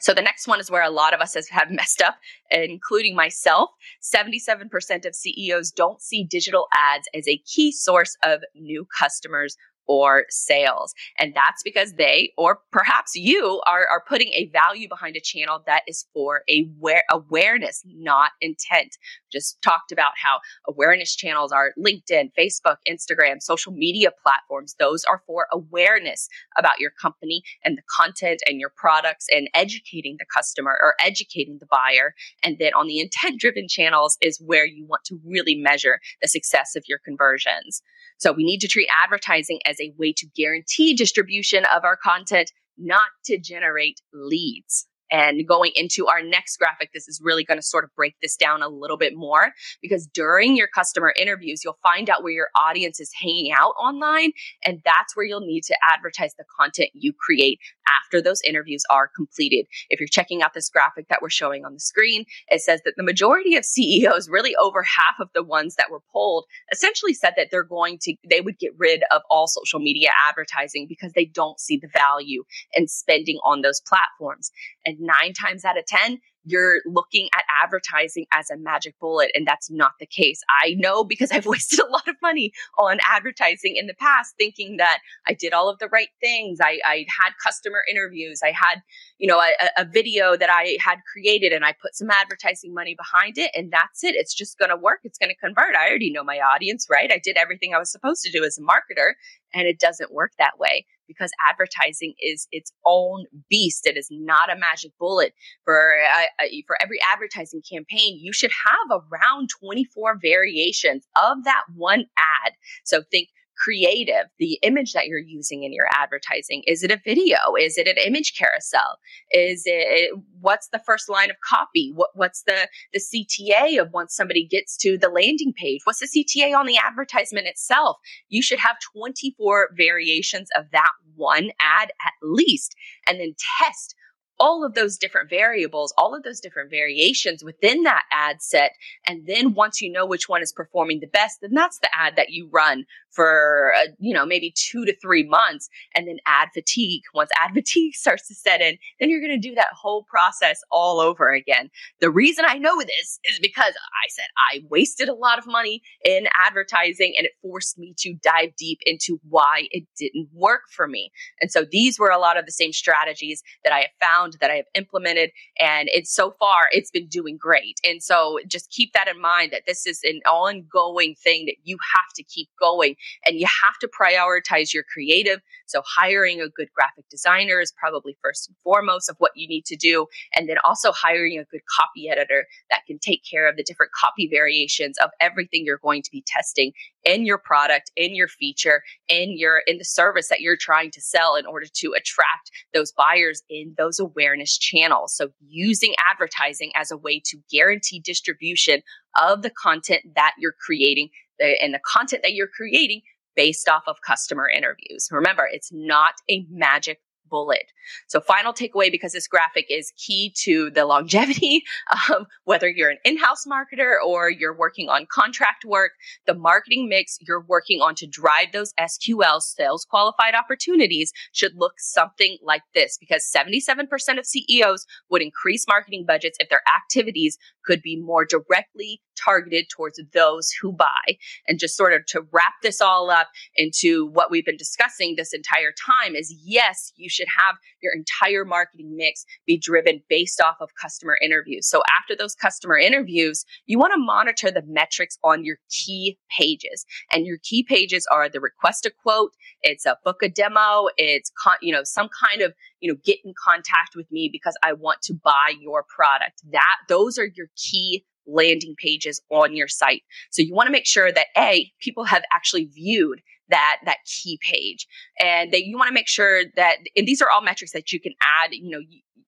So 0.00 0.14
the 0.14 0.22
next 0.22 0.46
one 0.46 0.60
is 0.60 0.70
where 0.70 0.84
a 0.84 0.90
lot 0.90 1.12
of 1.12 1.20
us 1.20 1.36
have 1.50 1.70
messed 1.72 2.00
up, 2.00 2.18
including 2.52 3.16
myself. 3.16 3.70
77% 4.00 5.04
of 5.04 5.14
CEOs 5.16 5.72
don't 5.72 6.00
see 6.00 6.22
digital 6.22 6.68
ads 6.72 7.08
as 7.14 7.26
a 7.26 7.38
key 7.38 7.72
source 7.72 8.16
of 8.22 8.42
new 8.54 8.86
customers 8.96 9.56
or 9.88 10.26
sales. 10.28 10.94
And 11.18 11.34
that's 11.34 11.62
because 11.62 11.94
they, 11.94 12.32
or 12.36 12.60
perhaps 12.70 13.16
you, 13.16 13.60
are, 13.66 13.86
are 13.88 14.04
putting 14.06 14.32
a 14.34 14.50
value 14.52 14.88
behind 14.88 15.16
a 15.16 15.20
channel 15.20 15.62
that 15.66 15.82
is 15.88 16.06
for 16.12 16.42
aware, 16.48 17.02
awareness, 17.10 17.82
not 17.86 18.32
intent. 18.40 18.96
Just 19.32 19.60
talked 19.62 19.90
about 19.90 20.12
how 20.22 20.38
awareness 20.68 21.16
channels 21.16 21.52
are 21.52 21.72
LinkedIn, 21.78 22.30
Facebook, 22.38 22.76
Instagram, 22.88 23.40
social 23.40 23.72
media 23.72 24.10
platforms. 24.22 24.76
Those 24.78 25.04
are 25.04 25.22
for 25.26 25.46
awareness 25.52 26.28
about 26.56 26.80
your 26.80 26.92
company 27.00 27.42
and 27.64 27.76
the 27.76 27.82
content 27.96 28.42
and 28.46 28.60
your 28.60 28.72
products 28.76 29.26
and 29.34 29.48
educating 29.54 30.16
the 30.18 30.26
customer 30.34 30.76
or 30.80 30.94
educating 31.00 31.58
the 31.60 31.66
buyer. 31.66 32.14
And 32.44 32.58
then 32.58 32.74
on 32.74 32.86
the 32.86 33.00
intent 33.00 33.40
driven 33.40 33.66
channels 33.68 34.18
is 34.20 34.40
where 34.44 34.66
you 34.66 34.86
want 34.86 35.04
to 35.06 35.18
really 35.24 35.54
measure 35.54 36.00
the 36.20 36.28
success 36.28 36.76
of 36.76 36.84
your 36.86 36.98
conversions. 37.04 37.82
So 38.18 38.32
we 38.32 38.44
need 38.44 38.60
to 38.60 38.68
treat 38.68 38.88
advertising 39.04 39.60
as 39.64 39.80
a 39.80 39.92
way 39.96 40.12
to 40.14 40.26
guarantee 40.36 40.94
distribution 40.94 41.64
of 41.74 41.84
our 41.84 41.96
content, 41.96 42.52
not 42.76 43.08
to 43.26 43.38
generate 43.38 44.00
leads. 44.12 44.86
And 45.10 45.46
going 45.48 45.72
into 45.74 46.06
our 46.06 46.22
next 46.22 46.58
graphic, 46.58 46.90
this 46.92 47.08
is 47.08 47.20
really 47.22 47.44
going 47.44 47.58
to 47.58 47.62
sort 47.62 47.84
of 47.84 47.94
break 47.96 48.14
this 48.20 48.36
down 48.36 48.62
a 48.62 48.68
little 48.68 48.98
bit 48.98 49.16
more 49.16 49.52
because 49.80 50.06
during 50.06 50.56
your 50.56 50.68
customer 50.68 51.14
interviews, 51.18 51.62
you'll 51.64 51.78
find 51.82 52.10
out 52.10 52.22
where 52.22 52.32
your 52.32 52.48
audience 52.54 53.00
is 53.00 53.10
hanging 53.18 53.52
out 53.52 53.72
online. 53.80 54.32
And 54.64 54.80
that's 54.84 55.16
where 55.16 55.24
you'll 55.24 55.40
need 55.40 55.64
to 55.64 55.76
advertise 55.90 56.34
the 56.34 56.44
content 56.58 56.90
you 56.92 57.12
create 57.18 57.58
after 58.04 58.20
those 58.20 58.40
interviews 58.46 58.82
are 58.90 59.10
completed. 59.14 59.66
If 59.90 60.00
you're 60.00 60.08
checking 60.08 60.42
out 60.42 60.54
this 60.54 60.68
graphic 60.68 61.08
that 61.08 61.20
we're 61.22 61.30
showing 61.30 61.64
on 61.64 61.74
the 61.74 61.80
screen, 61.80 62.24
it 62.48 62.60
says 62.60 62.80
that 62.84 62.94
the 62.96 63.02
majority 63.02 63.56
of 63.56 63.64
CEOs, 63.64 64.28
really 64.28 64.54
over 64.56 64.82
half 64.82 65.20
of 65.20 65.28
the 65.34 65.42
ones 65.42 65.76
that 65.76 65.90
were 65.90 66.02
polled, 66.12 66.44
essentially 66.72 67.14
said 67.14 67.34
that 67.36 67.48
they're 67.50 67.64
going 67.64 67.98
to, 68.02 68.14
they 68.28 68.40
would 68.40 68.58
get 68.58 68.72
rid 68.76 69.02
of 69.10 69.22
all 69.30 69.46
social 69.46 69.80
media 69.80 70.10
advertising 70.28 70.86
because 70.88 71.12
they 71.12 71.24
don't 71.24 71.60
see 71.60 71.78
the 71.78 71.88
value 71.92 72.44
in 72.74 72.88
spending 72.88 73.38
on 73.44 73.62
those 73.62 73.80
platforms. 73.80 74.50
And 74.84 74.98
nine 75.00 75.32
times 75.32 75.64
out 75.64 75.78
of 75.78 75.86
10, 75.86 76.18
you're 76.44 76.80
looking 76.86 77.28
at 77.34 77.44
advertising 77.62 78.26
as 78.32 78.50
a 78.50 78.56
magic 78.56 78.94
bullet, 79.00 79.30
and 79.34 79.46
that's 79.46 79.70
not 79.70 79.92
the 80.00 80.06
case. 80.06 80.40
I 80.62 80.74
know 80.78 81.04
because 81.04 81.30
I've 81.32 81.46
wasted 81.46 81.80
a 81.80 81.90
lot 81.90 82.08
of 82.08 82.16
money 82.22 82.52
on 82.78 82.98
advertising 83.06 83.76
in 83.76 83.86
the 83.86 83.94
past, 83.94 84.34
thinking 84.38 84.76
that 84.78 85.00
I 85.26 85.34
did 85.34 85.52
all 85.52 85.68
of 85.68 85.78
the 85.78 85.88
right 85.88 86.08
things. 86.20 86.58
I, 86.60 86.80
I 86.84 87.06
had 87.20 87.32
customer 87.42 87.82
interviews. 87.90 88.40
I 88.42 88.52
had, 88.52 88.82
you 89.18 89.28
know, 89.28 89.40
a, 89.40 89.52
a 89.78 89.84
video 89.84 90.36
that 90.36 90.50
I 90.50 90.78
had 90.80 90.98
created, 91.10 91.52
and 91.52 91.64
I 91.64 91.74
put 91.80 91.94
some 91.94 92.10
advertising 92.10 92.74
money 92.74 92.94
behind 92.94 93.38
it, 93.38 93.50
and 93.54 93.70
that's 93.70 94.04
it. 94.04 94.14
It's 94.14 94.34
just 94.34 94.58
going 94.58 94.70
to 94.70 94.76
work. 94.76 95.00
It's 95.04 95.18
going 95.18 95.30
to 95.30 95.36
convert. 95.36 95.74
I 95.74 95.88
already 95.88 96.10
know 96.10 96.24
my 96.24 96.38
audience, 96.38 96.86
right? 96.90 97.10
I 97.12 97.20
did 97.22 97.36
everything 97.36 97.74
I 97.74 97.78
was 97.78 97.90
supposed 97.90 98.22
to 98.24 98.30
do 98.30 98.44
as 98.44 98.58
a 98.58 98.62
marketer, 98.62 99.12
and 99.54 99.66
it 99.66 99.78
doesn't 99.78 100.12
work 100.12 100.32
that 100.38 100.58
way 100.58 100.84
because 101.06 101.30
advertising 101.48 102.14
is 102.20 102.46
its 102.52 102.72
own 102.84 103.24
beast. 103.48 103.86
It 103.86 103.96
is 103.96 104.08
not 104.10 104.52
a 104.52 104.58
magic 104.58 104.92
bullet. 104.98 105.32
For 105.64 105.94
uh, 106.14 106.44
uh, 106.44 106.48
for 106.66 106.76
every 106.82 106.98
advertising 107.10 107.62
campaign, 107.68 108.18
you 108.20 108.32
should 108.32 108.52
have 108.64 109.02
around 109.10 109.48
24 109.60 110.18
variations 110.22 111.06
of 111.16 111.44
that 111.44 111.62
one 111.74 112.04
ad. 112.18 112.52
So 112.84 113.02
think 113.10 113.28
creative, 113.58 114.26
the 114.38 114.58
image 114.62 114.92
that 114.92 115.06
you're 115.06 115.18
using 115.18 115.64
in 115.64 115.72
your 115.72 115.86
advertising. 115.94 116.62
Is 116.66 116.82
it 116.82 116.90
a 116.90 117.00
video? 117.04 117.38
Is 117.58 117.76
it 117.78 117.88
an 117.88 117.96
image 118.04 118.34
carousel? 118.38 118.98
Is 119.32 119.62
it 119.66 120.12
what's 120.40 120.68
the 120.68 120.80
first 120.86 121.08
line 121.08 121.30
of 121.30 121.36
copy? 121.48 121.92
What, 121.94 122.10
what's 122.14 122.42
the, 122.44 122.68
the 122.92 123.00
CTA 123.00 123.80
of 123.80 123.92
once 123.92 124.14
somebody 124.14 124.46
gets 124.46 124.76
to 124.78 124.96
the 124.96 125.08
landing 125.08 125.52
page? 125.56 125.80
What's 125.84 126.00
the 126.00 126.06
CTA 126.06 126.56
on 126.56 126.66
the 126.66 126.78
advertisement 126.78 127.46
itself? 127.46 127.98
You 128.28 128.42
should 128.42 128.60
have 128.60 128.76
24 128.94 129.70
variations 129.76 130.48
of 130.56 130.66
that 130.72 130.92
one 131.16 131.50
ad 131.60 131.90
at 132.06 132.12
least, 132.22 132.74
and 133.06 133.18
then 133.18 133.34
test 133.60 133.94
all 134.40 134.64
of 134.64 134.74
those 134.74 134.96
different 134.96 135.30
variables, 135.30 135.92
all 135.98 136.14
of 136.14 136.22
those 136.22 136.40
different 136.40 136.70
variations 136.70 137.42
within 137.42 137.82
that 137.82 138.04
ad 138.12 138.42
set. 138.42 138.72
And 139.06 139.26
then 139.26 139.54
once 139.54 139.80
you 139.80 139.90
know 139.90 140.06
which 140.06 140.28
one 140.28 140.42
is 140.42 140.52
performing 140.52 141.00
the 141.00 141.06
best, 141.06 141.38
then 141.40 141.54
that's 141.54 141.78
the 141.78 141.88
ad 141.94 142.14
that 142.16 142.30
you 142.30 142.48
run 142.52 142.84
for, 143.10 143.72
uh, 143.76 143.88
you 143.98 144.14
know, 144.14 144.26
maybe 144.26 144.52
two 144.54 144.84
to 144.84 144.94
three 145.00 145.26
months. 145.26 145.68
And 145.94 146.06
then 146.06 146.18
ad 146.26 146.48
fatigue. 146.54 147.02
Once 147.14 147.30
ad 147.40 147.50
fatigue 147.54 147.94
starts 147.94 148.28
to 148.28 148.34
set 148.34 148.60
in, 148.60 148.78
then 149.00 149.10
you're 149.10 149.20
going 149.20 149.40
to 149.40 149.48
do 149.48 149.54
that 149.54 149.72
whole 149.72 150.04
process 150.04 150.60
all 150.70 151.00
over 151.00 151.32
again. 151.32 151.70
The 152.00 152.10
reason 152.10 152.44
I 152.46 152.58
know 152.58 152.78
this 152.78 153.18
is 153.24 153.38
because 153.40 153.74
I 153.74 154.08
said 154.08 154.26
I 154.52 154.60
wasted 154.70 155.08
a 155.08 155.14
lot 155.14 155.38
of 155.38 155.46
money 155.46 155.82
in 156.04 156.26
advertising 156.46 157.14
and 157.16 157.26
it 157.26 157.32
forced 157.42 157.78
me 157.78 157.94
to 157.98 158.14
dive 158.22 158.50
deep 158.56 158.78
into 158.84 159.20
why 159.28 159.68
it 159.70 159.84
didn't 159.98 160.28
work 160.32 160.62
for 160.70 160.86
me. 160.86 161.10
And 161.40 161.50
so 161.50 161.64
these 161.70 161.98
were 161.98 162.10
a 162.10 162.18
lot 162.18 162.38
of 162.38 162.46
the 162.46 162.52
same 162.52 162.72
strategies 162.72 163.42
that 163.64 163.72
I 163.72 163.80
have 163.80 163.90
found 164.00 164.27
found 164.28 164.40
that 164.40 164.50
I 164.50 164.56
have 164.56 164.66
implemented. 164.74 165.30
And 165.60 165.88
it's 165.92 166.14
so 166.14 166.32
far, 166.38 166.68
it's 166.72 166.90
been 166.90 167.06
doing 167.06 167.36
great. 167.36 167.78
And 167.84 168.02
so 168.02 168.38
just 168.46 168.70
keep 168.70 168.92
that 168.92 169.08
in 169.08 169.20
mind 169.20 169.52
that 169.52 169.62
this 169.66 169.86
is 169.86 170.00
an 170.04 170.20
ongoing 170.28 171.14
thing 171.14 171.46
that 171.46 171.56
you 171.64 171.78
have 171.94 172.12
to 172.16 172.22
keep 172.22 172.48
going 172.60 172.96
and 173.24 173.38
you 173.38 173.46
have 173.46 173.78
to 173.80 173.88
prioritize 173.88 174.72
your 174.72 174.84
creative. 174.92 175.40
So 175.66 175.82
hiring 175.96 176.40
a 176.40 176.48
good 176.48 176.68
graphic 176.74 177.08
designer 177.10 177.60
is 177.60 177.72
probably 177.72 178.16
first 178.22 178.48
and 178.48 178.56
foremost 178.64 179.10
of 179.10 179.16
what 179.18 179.32
you 179.34 179.48
need 179.48 179.64
to 179.66 179.76
do. 179.76 180.06
And 180.34 180.48
then 180.48 180.56
also 180.64 180.92
hiring 180.92 181.38
a 181.38 181.44
good 181.44 181.62
copy 181.76 182.08
editor 182.08 182.46
that 182.70 182.86
can 182.86 182.98
take 182.98 183.22
care 183.28 183.48
of 183.48 183.56
the 183.56 183.62
different 183.62 183.92
copy 183.92 184.28
variations 184.28 184.96
of 184.98 185.10
everything 185.20 185.64
you're 185.64 185.78
going 185.78 186.02
to 186.02 186.10
be 186.10 186.24
testing 186.26 186.72
in 187.04 187.24
your 187.24 187.38
product, 187.38 187.90
in 187.96 188.14
your 188.14 188.28
feature, 188.28 188.82
in 189.08 189.36
your 189.36 189.62
in 189.66 189.78
the 189.78 189.84
service 189.84 190.28
that 190.28 190.40
you're 190.40 190.56
trying 190.56 190.90
to 190.90 191.00
sell 191.00 191.36
in 191.36 191.46
order 191.46 191.66
to 191.72 191.92
attract 191.96 192.50
those 192.74 192.92
buyers 192.92 193.42
in 193.48 193.74
those 193.78 193.98
awareness 194.18 194.58
channels. 194.58 195.14
So 195.16 195.28
using 195.40 195.94
advertising 196.10 196.72
as 196.74 196.90
a 196.90 196.96
way 196.96 197.20
to 197.26 197.38
guarantee 197.50 198.00
distribution 198.00 198.82
of 199.20 199.42
the 199.42 199.50
content 199.50 200.02
that 200.14 200.32
you're 200.38 200.54
creating 200.64 201.10
uh, 201.42 201.46
and 201.62 201.72
the 201.72 201.80
content 201.86 202.22
that 202.22 202.34
you're 202.34 202.48
creating 202.48 203.02
based 203.36 203.68
off 203.68 203.84
of 203.86 203.96
customer 204.04 204.48
interviews. 204.48 205.08
Remember, 205.12 205.48
it's 205.50 205.70
not 205.72 206.14
a 206.28 206.44
magic 206.50 207.00
bullet. 207.28 207.72
So, 208.06 208.20
final 208.20 208.52
takeaway 208.52 208.90
because 208.90 209.12
this 209.12 209.28
graphic 209.28 209.66
is 209.70 209.92
key 209.96 210.32
to 210.38 210.70
the 210.70 210.84
longevity 210.84 211.64
of 212.10 212.26
whether 212.44 212.68
you're 212.68 212.90
an 212.90 212.98
in 213.04 213.16
house 213.18 213.44
marketer 213.46 213.94
or 214.04 214.30
you're 214.30 214.56
working 214.56 214.88
on 214.88 215.06
contract 215.10 215.64
work, 215.64 215.92
the 216.26 216.34
marketing 216.34 216.88
mix 216.88 217.18
you're 217.26 217.44
working 217.48 217.80
on 217.80 217.94
to 217.96 218.06
drive 218.06 218.52
those 218.52 218.72
SQL 218.80 219.40
sales 219.40 219.84
qualified 219.84 220.34
opportunities 220.34 221.12
should 221.32 221.52
look 221.56 221.74
something 221.78 222.38
like 222.42 222.62
this 222.74 222.98
because 222.98 223.30
77% 223.34 224.18
of 224.18 224.26
CEOs 224.26 224.86
would 225.10 225.22
increase 225.22 225.66
marketing 225.68 226.04
budgets 226.06 226.38
if 226.40 226.48
their 226.48 226.62
activities 226.76 227.38
could 227.64 227.82
be 227.82 227.96
more 227.96 228.24
directly 228.24 229.00
targeted 229.24 229.66
towards 229.70 230.00
those 230.12 230.50
who 230.60 230.72
buy. 230.72 231.16
And 231.46 231.58
just 231.58 231.76
sort 231.76 231.92
of 231.92 232.06
to 232.06 232.22
wrap 232.32 232.54
this 232.62 232.80
all 232.80 233.10
up 233.10 233.28
into 233.56 234.06
what 234.06 234.30
we've 234.30 234.44
been 234.44 234.56
discussing 234.56 235.14
this 235.16 235.32
entire 235.32 235.72
time 235.86 236.14
is 236.14 236.34
yes, 236.42 236.92
you 236.96 237.08
should 237.08 237.28
have 237.38 237.56
your 237.82 237.92
entire 237.94 238.44
marketing 238.44 238.96
mix 238.96 239.24
be 239.46 239.58
driven 239.58 240.02
based 240.08 240.40
off 240.40 240.56
of 240.60 240.70
customer 240.80 241.18
interviews. 241.22 241.68
So 241.68 241.82
after 241.98 242.14
those 242.16 242.34
customer 242.34 242.76
interviews, 242.76 243.44
you 243.66 243.78
want 243.78 243.92
to 243.94 244.00
monitor 244.00 244.50
the 244.50 244.62
metrics 244.66 245.18
on 245.24 245.44
your 245.44 245.58
key 245.70 246.18
pages. 246.36 246.84
And 247.12 247.26
your 247.26 247.38
key 247.42 247.62
pages 247.62 248.06
are 248.10 248.28
the 248.28 248.40
request 248.40 248.86
a 248.86 248.90
quote, 248.90 249.32
it's 249.62 249.86
a 249.86 249.96
book 250.04 250.22
a 250.22 250.28
demo, 250.28 250.88
it's 250.96 251.30
con- 251.42 251.56
you 251.60 251.72
know 251.72 251.82
some 251.84 252.08
kind 252.28 252.42
of 252.42 252.52
you 252.80 252.90
know 252.90 252.98
get 253.04 253.18
in 253.24 253.32
contact 253.42 253.94
with 253.94 254.10
me 254.10 254.28
because 254.30 254.56
I 254.62 254.72
want 254.72 255.02
to 255.02 255.14
buy 255.14 255.54
your 255.60 255.84
product. 255.94 256.42
That 256.52 256.76
those 256.88 257.18
are 257.18 257.28
your 257.34 257.48
key 257.56 258.04
landing 258.28 258.74
pages 258.76 259.20
on 259.30 259.56
your 259.56 259.68
site. 259.68 260.02
So 260.30 260.42
you 260.42 260.54
want 260.54 260.66
to 260.66 260.72
make 260.72 260.86
sure 260.86 261.10
that 261.10 261.26
A, 261.36 261.72
people 261.80 262.04
have 262.04 262.22
actually 262.32 262.66
viewed 262.66 263.20
that 263.50 263.78
that 263.84 263.98
key 264.04 264.38
page 264.42 264.86
and 265.20 265.52
that 265.52 265.64
you 265.64 265.76
want 265.76 265.88
to 265.88 265.94
make 265.94 266.08
sure 266.08 266.42
that 266.56 266.76
and 266.96 267.06
these 267.06 267.22
are 267.22 267.30
all 267.30 267.42
metrics 267.42 267.72
that 267.72 267.92
you 267.92 268.00
can 268.00 268.12
add 268.20 268.50
you 268.52 268.70
know 268.70 268.80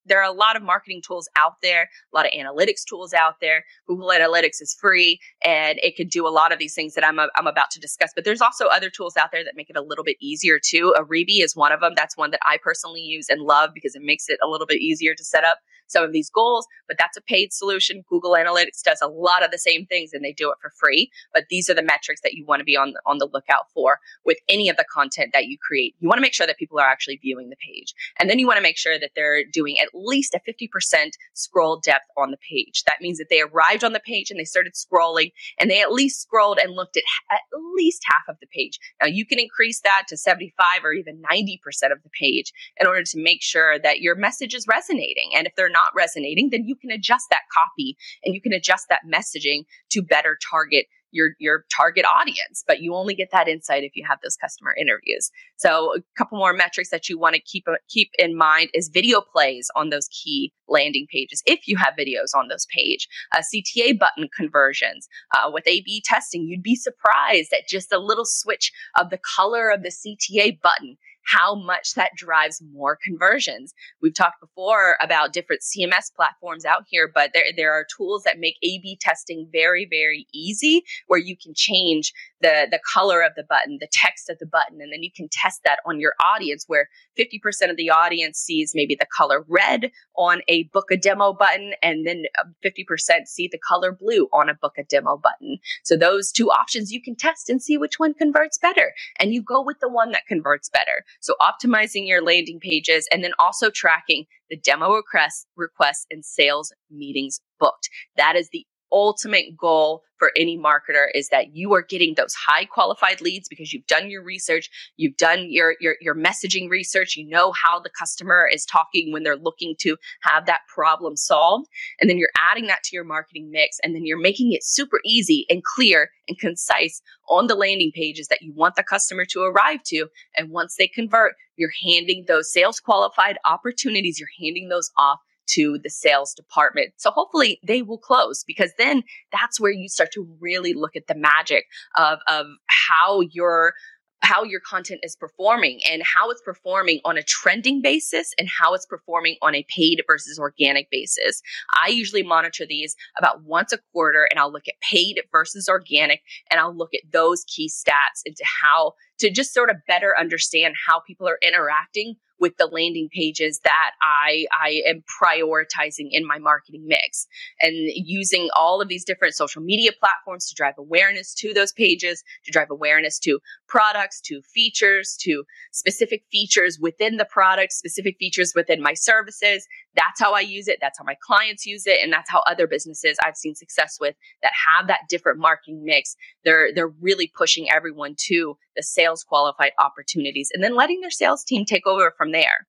there 0.07 0.21
are 0.21 0.29
a 0.29 0.37
lot 0.37 0.57
of 0.57 0.63
marketing 0.63 1.03
tools 1.07 1.29
out 1.37 1.55
there, 1.63 1.89
a 2.13 2.17
lot 2.17 2.27
of 2.27 2.33
analytics 2.33 2.85
tools 2.87 3.13
out 3.13 3.37
there. 3.41 3.65
Google 3.87 4.09
Analytics 4.09 4.61
is 4.61 4.77
free 4.79 5.21
and 5.45 5.79
it 5.83 5.97
can 5.97 6.09
do 6.09 6.27
a 6.27 6.31
lot 6.31 6.53
of 6.53 6.59
these 6.59 6.75
things 6.75 6.95
that 6.95 7.07
I'm, 7.07 7.19
I'm 7.21 7.47
about 7.47 7.71
to 7.73 7.81
discuss. 7.81 8.11
But 8.15 8.25
there's 8.25 8.41
also 8.41 8.67
other 8.67 8.91
tools 8.91 9.17
out 9.17 9.31
there 9.33 9.45
that 9.45 9.57
make 9.57 9.71
it 9.71 9.77
a 9.77 9.83
little 9.83 10.05
bit 10.05 10.17
easier 10.21 10.59
too. 10.63 10.95
Ariby 10.99 11.43
is 11.43 11.55
one 11.55 11.73
of 11.73 11.81
them. 11.81 11.93
That's 11.95 12.17
one 12.17 12.33
that 12.33 12.41
I 12.45 12.59
personally 12.63 13.03
use 13.03 13.29
and 13.29 13.43
love 13.43 13.71
because 13.73 13.95
it 13.95 14.03
makes 14.03 14.29
it 14.29 14.39
a 14.43 14.49
little 14.49 14.67
bit 14.67 14.81
easier 14.81 15.15
to 15.15 15.25
set 15.25 15.45
up 15.45 15.59
some 15.91 16.05
of 16.05 16.13
these 16.13 16.31
goals, 16.31 16.67
but 16.87 16.97
that's 16.99 17.17
a 17.17 17.21
paid 17.23 17.53
solution. 17.53 18.05
Google 18.09 18.33
Analytics 18.33 18.83
does 18.85 19.01
a 19.03 19.09
lot 19.09 19.45
of 19.45 19.51
the 19.51 19.59
same 19.59 19.87
things 19.87 20.13
and 20.13 20.25
they 20.25 20.33
do 20.33 20.51
it 20.51 20.59
for 20.61 20.71
free. 20.79 21.11
But 21.35 21.45
these 21.51 21.69
are 21.69 21.75
the 21.75 21.83
metrics 21.83 22.21
that 22.23 22.35
you 22.35 22.45
want 22.45 22.61
to 22.61 22.65
be 22.65 22.77
on 22.77 22.95
on 23.07 23.19
the 23.19 23.29
lookout 23.33 23.67
for 23.75 23.99
with 24.25 24.39
any 24.49 24.69
of 24.69 24.77
the 24.77 24.85
content 24.93 25.31
that 25.33 25.47
you 25.47 25.57
create. 25.67 25.95
You 26.01 26.09
want 26.09 26.19
to 26.19 26.23
make 26.23 26.35
sure 26.35 26.47
that 26.47 26.59
people 26.59 26.79
are 26.79 26.89
actually 26.89 27.19
viewing 27.23 27.51
the 27.51 27.57
page. 27.57 27.95
And 28.19 28.29
then 28.29 28.39
you 28.39 28.47
want 28.47 28.59
to 28.59 28.63
make 28.63 28.79
sure 28.79 28.99
that 28.99 29.13
they're 29.15 29.45
doing 29.45 29.79
at 29.79 29.89
least 29.95 30.35
a 30.35 30.41
50% 30.41 31.11
scroll 31.35 31.81
depth 31.81 32.07
on 32.17 32.31
the 32.31 32.39
page. 32.49 32.83
That 32.87 33.01
means 33.01 33.19
that 33.19 33.29
they 33.31 33.41
arrived 33.41 33.85
on 33.85 33.93
the 33.93 34.01
page 34.01 34.31
and 34.31 34.39
they 34.39 34.45
started 34.45 34.75
scrolling 34.75 35.33
and 35.59 35.71
they 35.71 35.81
at 35.81 35.93
least 35.93 36.23
scrolled 36.23 36.59
and 36.59 36.73
looked 36.73 36.97
at 36.97 37.03
at 37.31 37.41
least 37.75 38.03
half 38.11 38.23
of 38.29 38.37
the 38.41 38.47
page. 38.47 38.79
Now 39.01 39.09
you 39.09 39.27
can 39.27 39.39
increase 39.39 39.81
that 39.83 40.05
to 40.09 40.17
75 40.17 40.85
or 40.85 40.93
even 40.93 41.23
90% 41.23 41.59
of 41.93 42.03
the 42.03 42.11
page 42.19 42.53
in 42.79 42.87
order 42.87 43.03
to 43.03 43.23
make 43.23 43.43
sure 43.43 43.79
that 43.79 44.01
your 44.01 44.15
message 44.15 44.55
is 44.55 44.67
resonating. 44.69 45.31
And 45.37 45.47
if 45.47 45.55
they're 45.57 45.69
not 45.69 45.93
resonating, 45.95 46.51
then 46.51 46.65
you 46.65 46.77
can 46.77 46.91
adjust 46.91 47.27
that 47.31 47.43
copy 47.53 47.97
and 48.25 48.35
you 48.35 48.41
can 48.41 48.53
adjust 48.53 48.89
that 48.89 49.03
messaging 49.11 49.65
to 49.91 50.03
better 50.03 50.39
target 50.51 50.87
your 51.11 51.31
your 51.39 51.65
target 51.75 52.05
audience 52.05 52.65
but 52.67 52.81
you 52.81 52.95
only 52.95 53.15
get 53.15 53.31
that 53.33 53.49
insight 53.49 53.85
if 53.85 53.93
you 53.95 54.05
have 54.09 54.19
those 54.23 54.37
customer 54.37 54.75
interviews. 54.79 55.31
So 55.57 55.95
a 55.97 56.01
couple 56.17 56.39
more 56.39 56.53
metrics 56.53 56.91
that 56.91 57.09
you 57.09 57.19
want 57.19 57.35
to 57.35 57.41
keep 57.41 57.65
uh, 57.69 57.77
keep 57.89 58.11
in 58.19 58.37
mind 58.37 58.71
is 58.75 58.89
video 58.89 59.21
plays 59.21 59.71
on 59.77 59.91
those 59.91 60.09
key 60.09 60.53
landing 60.69 61.07
pages 61.11 61.43
if 61.47 61.67
you 61.67 61.77
have 61.77 61.95
videos 61.99 62.35
on 62.35 62.49
those 62.49 62.67
page. 62.75 63.09
Uh, 63.35 63.43
cta 63.55 63.99
button 63.99 64.29
conversions 64.37 65.09
uh, 65.37 65.51
with 65.53 65.67
a 65.67 65.83
b 65.83 66.03
testing 66.05 66.47
you'd 66.47 66.63
be 66.63 66.77
surprised 66.77 67.53
at 67.53 67.69
just 67.69 67.93
a 67.93 67.99
little 67.99 68.25
switch 68.25 68.73
of 68.99 69.11
the 69.11 69.19
color 69.19 69.71
of 69.71 69.83
the 69.83 69.91
cta 69.91 70.59
button 70.61 70.97
how 71.27 71.55
much 71.55 71.95
that 71.95 72.13
drives 72.17 72.63
more 72.73 72.99
conversions. 73.03 73.75
We've 74.03 74.15
talked 74.15 74.41
before 74.41 74.97
about 75.01 75.33
different 75.33 75.63
CMS 75.63 76.15
platforms 76.15 76.65
out 76.65 76.85
here, 76.89 77.11
but 77.13 77.31
there, 77.35 77.45
there 77.57 77.73
are 77.73 77.87
tools 77.97 78.23
that 78.25 78.39
make 78.39 78.57
A 78.63 78.79
B 78.81 78.99
testing 79.01 79.49
very, 79.53 79.87
very 79.89 80.27
easy 80.33 80.83
where 81.07 81.21
you 81.21 81.37
can 81.37 81.53
change 81.55 82.13
the, 82.41 82.67
the 82.71 82.81
color 82.93 83.23
of 83.23 83.33
the 83.37 83.45
button, 83.45 83.79
the 83.81 83.89
text 83.91 84.31
of 84.31 84.39
the 84.39 84.47
button, 84.47 84.81
and 84.81 84.93
then 84.93 85.03
you 85.03 85.11
can 85.15 85.29
test 85.31 85.61
that 85.65 85.81
on 85.87 86.01
your 86.01 86.15
audience 86.25 86.65
where 86.67 86.89
50% 87.19 87.71
of 87.71 87.77
the 87.77 87.91
audience 87.91 88.39
sees 88.39 88.73
maybe 88.75 88.95
the 88.95 89.07
color 89.17 89.45
red 89.49 89.91
on 90.17 90.41
a 90.49 90.65
book 90.65 90.91
a 90.91 90.97
demo 90.97 91.33
button, 91.33 91.73
and 91.83 92.07
then 92.07 92.25
50% 92.65 92.91
um, 92.91 93.27
see 93.27 93.49
the 93.51 93.59
color 93.59 93.93
blue 93.93 94.29
on 94.33 94.49
a 94.49 94.55
book 94.55 94.75
a 94.79 94.85
demo 94.85 95.17
button. 95.17 95.59
So 95.85 95.97
those 95.97 96.33
two 96.33 96.51
options 96.51 96.93
you 96.93 97.03
can 97.03 97.17
test 97.17 97.49
and 97.49 97.63
see 97.63 97.77
which 97.77 97.99
one 97.99 98.15
converts 98.15 98.59
better. 98.59 98.93
And 99.19 99.33
you 99.33 99.43
go 99.43 99.63
with 99.63 99.79
the 99.81 99.89
one 99.89 100.13
that 100.13 100.27
converts 100.27 100.69
better. 100.69 101.05
So 101.21 101.35
optimizing 101.41 102.07
your 102.07 102.23
landing 102.23 102.61
pages 102.61 103.09
and 103.13 103.23
then 103.23 103.33
also 103.39 103.71
tracking 103.71 104.27
the 104.49 104.57
demo 104.57 104.95
requests, 104.95 105.47
requests 105.57 106.07
and 106.11 106.25
sales 106.25 106.73
meetings 106.91 107.41
booked. 107.59 107.89
That 108.17 108.37
is 108.37 108.49
the 108.51 108.67
ultimate 108.93 109.57
goal 109.57 110.03
for 110.21 110.31
any 110.37 110.57
marketer 110.59 111.07
is 111.15 111.31
that 111.31 111.57
you 111.57 111.73
are 111.73 111.83
getting 111.83 112.15
those 112.15 112.35
high 112.35 112.67
qualified 112.67 113.21
leads 113.23 113.49
because 113.49 113.73
you've 113.73 113.87
done 113.87 114.11
your 114.11 114.23
research, 114.23 114.69
you've 114.97 115.17
done 115.17 115.47
your, 115.49 115.75
your, 115.81 115.97
your 116.01 116.15
messaging 116.15 116.69
research, 116.69 117.17
you 117.17 117.27
know 117.27 117.53
how 117.53 117.81
the 117.81 117.91
customer 117.99 118.49
is 118.53 118.67
talking 118.67 119.13
when 119.13 119.23
they're 119.23 119.37
looking 119.37 119.75
to 119.81 119.97
have 120.23 120.45
that 120.45 120.61
problem 120.73 121.17
solved. 121.17 121.69
And 122.01 122.09
then 122.09 122.19
you're 122.19 122.29
adding 122.39 122.67
that 122.67 122.83
to 122.85 122.91
your 122.97 123.05
marketing 123.05 123.51
mix 123.51 123.79
and 123.83 123.95
then 123.95 124.05
you're 124.05 124.21
making 124.21 124.53
it 124.53 124.63
super 124.63 125.01
easy 125.05 125.47
and 125.49 125.63
clear 125.65 126.11
and 126.29 126.39
concise 126.39 127.01
on 127.29 127.47
the 127.47 127.55
landing 127.55 127.91
pages 127.95 128.29
that 128.29 128.43
you 128.43 128.53
want 128.55 128.77
the 128.77 128.83
customer 128.83 129.25
to 129.31 129.43
arrive 129.43 129.83
to. 129.87 130.07
And 130.37 130.51
once 130.51 130.77
they 130.77 130.87
convert, 130.87 131.35
you're 131.57 131.73
handing 131.83 132.27
those 132.29 132.53
sales 132.53 132.79
qualified 132.79 133.39
opportunities, 133.47 134.21
you're 134.21 134.29
handing 134.39 134.69
those 134.69 134.91
off 134.99 135.19
to 135.53 135.79
the 135.83 135.91
sales 135.91 136.35
department. 136.35 136.93
So 136.97 137.11
hopefully 137.11 137.61
they 137.67 137.83
will 137.83 137.99
close 137.99 138.45
because 138.45 138.73
then 138.79 139.03
that's 139.33 139.61
where 139.61 139.73
you 139.73 139.89
start 139.89 140.13
to 140.13 140.27
really 140.41 140.75
look 140.75 140.97
at 140.97 141.07
the 141.07 141.15
magic 141.15 141.65
of, 141.97 142.19
of 142.29 142.47
how 142.69 143.21
your 143.21 143.75
how 144.23 144.45
your 144.45 144.61
content 144.61 145.01
is 145.03 145.17
performing 145.17 145.81
and 145.91 146.03
how 146.03 146.31
it's 146.31 146.43
performing 146.43 147.01
on 147.05 147.17
a 147.17 147.23
trending 147.23 147.81
basis 147.81 148.33
and 148.39 148.49
how 148.49 148.75
it's 148.75 148.87
performing 148.87 149.37
on 149.43 149.55
a 149.55 149.65
paid 149.75 150.03
versus 150.07 150.39
organic 150.39 150.91
basis. 150.91 151.41
I 151.83 151.89
usually 151.89 152.23
monitor 152.23 152.67
these 152.69 152.97
about 153.19 153.43
once 153.45 153.73
a 153.73 153.79
quarter 153.93 154.29
and 154.31 154.39
I'll 154.39 154.53
look 154.53 154.69
at 154.69 154.75
paid 154.81 155.23
versus 155.33 155.69
organic 155.69 156.21
and 156.51 156.61
I'll 156.61 156.77
look 156.77 156.93
at 156.95 157.11
those 157.13 157.45
key 157.45 157.71
stats 157.71 158.21
into 158.27 158.45
how 158.63 158.93
to 159.21 159.31
just 159.31 159.55
sort 159.55 159.71
of 159.71 159.77
better 159.87 160.15
understand 160.19 160.75
how 160.87 161.01
people 161.01 161.29
are 161.29 161.39
interacting 161.43 162.17
with 162.41 162.57
the 162.57 162.67
landing 162.67 163.09
pages 163.13 163.61
that 163.65 163.93
I, 164.03 164.47
I 164.51 164.83
am 164.89 165.05
prioritizing 165.23 166.09
in 166.11 166.27
my 166.27 166.39
marketing 166.39 166.87
mix 166.87 167.27
and 167.61 167.75
using 167.95 168.49
all 168.57 168.81
of 168.81 168.89
these 168.89 169.05
different 169.05 169.35
social 169.35 169.63
media 169.63 169.91
platforms 169.99 170.49
to 170.49 170.55
drive 170.55 170.75
awareness 170.79 171.35
to 171.35 171.53
those 171.53 171.73
pages, 171.73 172.25
to 172.47 172.51
drive 172.51 172.71
awareness 172.71 173.19
to 173.21 173.39
products, 173.69 174.21
to 174.23 174.41
features, 174.43 175.17
to 175.21 175.45
specific 175.71 176.25
features 176.33 176.79
within 176.81 177.19
the 177.19 177.27
product, 177.27 177.73
specific 177.73 178.17
features 178.19 178.55
within 178.57 178.83
my 178.83 178.95
services. 178.95 179.69
That's 179.97 180.21
how 180.21 180.35
I 180.35 180.41
use 180.41 180.69
it. 180.69 180.79
That's 180.81 180.99
how 180.99 181.05
my 181.05 181.17
clients 181.21 181.67
use 181.67 181.87
it. 181.87 181.99
And 182.03 182.13
that's 182.13 182.31
how 182.31 182.43
other 182.47 182.67
businesses 182.67 183.19
I've 183.25 183.37
seen 183.37 183.55
success 183.55 183.99
with 184.01 184.15
that 184.43 184.53
have 184.67 184.87
that 184.87 185.09
different 185.09 185.39
marketing 185.41 185.83
mix. 185.85 186.17
They're, 186.45 186.71
they're 186.75 186.93
really 187.01 187.33
pushing 187.37 187.71
everyone 187.71 188.15
to 188.29 188.57
the 188.77 188.83
sales 188.83 189.25
qualified 189.25 189.73
opportunities 189.79 190.51
and 190.55 190.63
then 190.63 190.77
letting 190.77 191.01
their 191.01 191.11
sales 191.11 191.45
team 191.45 191.65
take 191.65 191.87
over 191.87 192.15
from 192.17 192.33
there. 192.33 192.67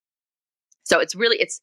So 0.84 1.00
it's 1.00 1.16
really, 1.16 1.38
it's, 1.38 1.62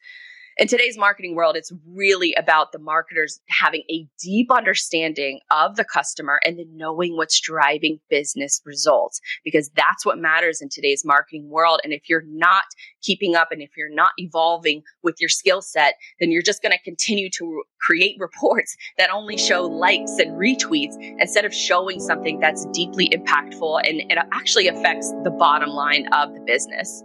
in 0.59 0.67
today's 0.67 0.99
marketing 0.99 1.37
world, 1.37 1.57
it's 1.57 1.73
really 1.87 2.35
about 2.35 2.73
the 2.73 2.81
marketers 2.81 3.41
having 3.49 3.85
a 3.89 4.09
deep 4.21 4.51
understanding 4.51 5.39
of 5.53 5.77
the 5.77 5.85
customer 5.85 6.41
and 6.45 6.59
then 6.59 6.77
knowing 6.77 7.17
what's 7.17 7.41
driving 7.41 8.01
business 8.11 8.61
results 8.65 9.21
because 9.45 9.71
that's 9.77 10.05
what 10.05 10.19
matters 10.19 10.61
in 10.61 10.69
today's 10.69 11.05
marketing 11.05 11.49
world. 11.49 11.81
And 11.85 11.93
if 11.93 12.09
you're 12.09 12.25
not 12.27 12.65
keeping 13.03 13.37
up 13.37 13.53
and 13.53 13.63
if 13.63 13.71
you're 13.77 13.95
not 13.95 14.11
evolving 14.17 14.83
with 15.05 15.15
your 15.21 15.29
skill 15.29 15.63
set, 15.63 15.95
then 16.19 16.33
you're 16.33 16.43
just 16.43 16.61
going 16.61 16.73
to 16.73 16.83
continue 16.83 17.31
to 17.31 17.63
create 17.81 18.17
reports 18.19 18.77
that 18.99 19.11
only 19.11 19.39
show 19.39 19.63
likes 19.63 20.19
and 20.19 20.33
retweets 20.33 20.97
instead 21.21 21.45
of 21.45 21.55
showing 21.55 22.01
something 22.01 22.41
that's 22.41 22.67
deeply 22.73 23.09
impactful 23.11 23.81
and 23.89 24.01
it 24.11 24.19
actually 24.33 24.67
affects 24.67 25.13
the 25.23 25.31
bottom 25.31 25.71
line 25.71 26.09
of 26.13 26.35
the 26.35 26.41
business. 26.41 27.05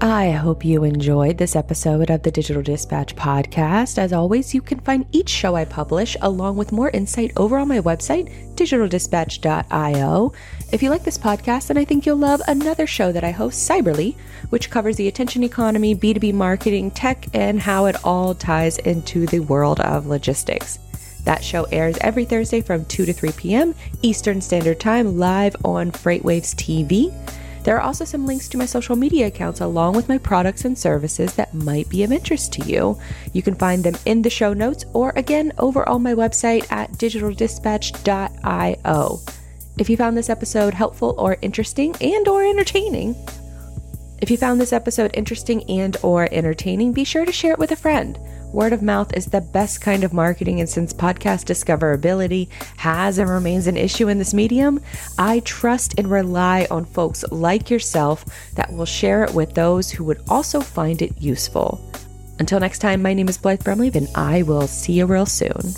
I 0.00 0.30
hope 0.30 0.62
you 0.62 0.84
enjoyed 0.84 1.38
this 1.38 1.56
episode 1.56 2.10
of 2.10 2.22
the 2.22 2.30
Digital 2.30 2.62
Dispatch 2.62 3.16
podcast. 3.16 3.96
As 3.96 4.12
always, 4.12 4.52
you 4.52 4.60
can 4.60 4.78
find 4.80 5.06
each 5.10 5.30
show 5.30 5.56
I 5.56 5.64
publish 5.64 6.18
along 6.20 6.58
with 6.58 6.70
more 6.70 6.90
insight 6.90 7.32
over 7.38 7.56
on 7.56 7.68
my 7.68 7.80
website, 7.80 8.30
digitaldispatch.io. 8.56 10.32
If 10.70 10.82
you 10.82 10.90
like 10.90 11.02
this 11.02 11.16
podcast, 11.16 11.68
then 11.68 11.78
I 11.78 11.86
think 11.86 12.04
you'll 12.04 12.18
love 12.18 12.42
another 12.46 12.86
show 12.86 13.10
that 13.10 13.24
I 13.24 13.30
host, 13.30 13.68
Cyberly, 13.68 14.16
which 14.50 14.68
covers 14.68 14.96
the 14.96 15.08
attention 15.08 15.42
economy, 15.42 15.96
B2B 15.96 16.34
marketing, 16.34 16.90
tech, 16.90 17.24
and 17.32 17.58
how 17.58 17.86
it 17.86 17.96
all 18.04 18.34
ties 18.34 18.76
into 18.76 19.24
the 19.24 19.40
world 19.40 19.80
of 19.80 20.06
logistics. 20.06 20.78
That 21.24 21.42
show 21.42 21.64
airs 21.72 21.96
every 22.02 22.26
Thursday 22.26 22.60
from 22.60 22.84
2 22.84 23.06
to 23.06 23.12
3 23.14 23.32
p.m. 23.32 23.74
Eastern 24.02 24.42
Standard 24.42 24.78
Time 24.78 25.16
live 25.16 25.56
on 25.64 25.90
FreightWaves 25.90 26.54
TV. 26.54 27.14
There 27.66 27.76
are 27.76 27.82
also 27.82 28.04
some 28.04 28.26
links 28.26 28.48
to 28.50 28.58
my 28.58 28.64
social 28.64 28.94
media 28.94 29.26
accounts 29.26 29.60
along 29.60 29.96
with 29.96 30.08
my 30.08 30.18
products 30.18 30.64
and 30.64 30.78
services 30.78 31.34
that 31.34 31.52
might 31.52 31.88
be 31.88 32.04
of 32.04 32.12
interest 32.12 32.52
to 32.52 32.62
you. 32.62 32.96
You 33.32 33.42
can 33.42 33.56
find 33.56 33.82
them 33.82 33.96
in 34.04 34.22
the 34.22 34.30
show 34.30 34.52
notes 34.52 34.84
or 34.92 35.12
again 35.16 35.52
over 35.58 35.88
on 35.88 36.04
my 36.04 36.14
website 36.14 36.70
at 36.70 36.92
digitaldispatch.io. 36.92 39.20
If 39.78 39.90
you 39.90 39.96
found 39.96 40.16
this 40.16 40.30
episode 40.30 40.74
helpful 40.74 41.16
or 41.18 41.38
interesting 41.42 41.96
and 42.00 42.28
or 42.28 42.44
entertaining, 42.44 43.16
if 44.22 44.30
you 44.30 44.36
found 44.36 44.60
this 44.60 44.72
episode 44.72 45.10
interesting 45.14 45.68
and 45.68 45.96
or 46.04 46.28
entertaining, 46.30 46.92
be 46.92 47.02
sure 47.02 47.24
to 47.24 47.32
share 47.32 47.50
it 47.50 47.58
with 47.58 47.72
a 47.72 47.76
friend. 47.76 48.16
Word 48.52 48.72
of 48.72 48.80
mouth 48.80 49.14
is 49.14 49.26
the 49.26 49.40
best 49.40 49.80
kind 49.80 50.02
of 50.02 50.12
marketing, 50.12 50.60
and 50.60 50.68
since 50.68 50.94
podcast 50.94 51.44
discoverability 51.44 52.48
has 52.78 53.18
and 53.18 53.28
remains 53.28 53.66
an 53.66 53.76
issue 53.76 54.08
in 54.08 54.18
this 54.18 54.32
medium, 54.32 54.80
I 55.18 55.40
trust 55.40 55.94
and 55.98 56.10
rely 56.10 56.66
on 56.70 56.86
folks 56.86 57.24
like 57.30 57.68
yourself 57.70 58.24
that 58.54 58.72
will 58.72 58.86
share 58.86 59.24
it 59.24 59.34
with 59.34 59.54
those 59.54 59.90
who 59.90 60.04
would 60.04 60.22
also 60.28 60.60
find 60.60 61.02
it 61.02 61.20
useful. 61.20 61.80
Until 62.38 62.60
next 62.60 62.78
time, 62.78 63.02
my 63.02 63.14
name 63.14 63.28
is 63.28 63.38
Blythe 63.38 63.62
Brumleve, 63.62 63.96
and 63.96 64.08
I 64.14 64.42
will 64.42 64.66
see 64.66 64.94
you 64.94 65.06
real 65.06 65.26
soon. 65.26 65.74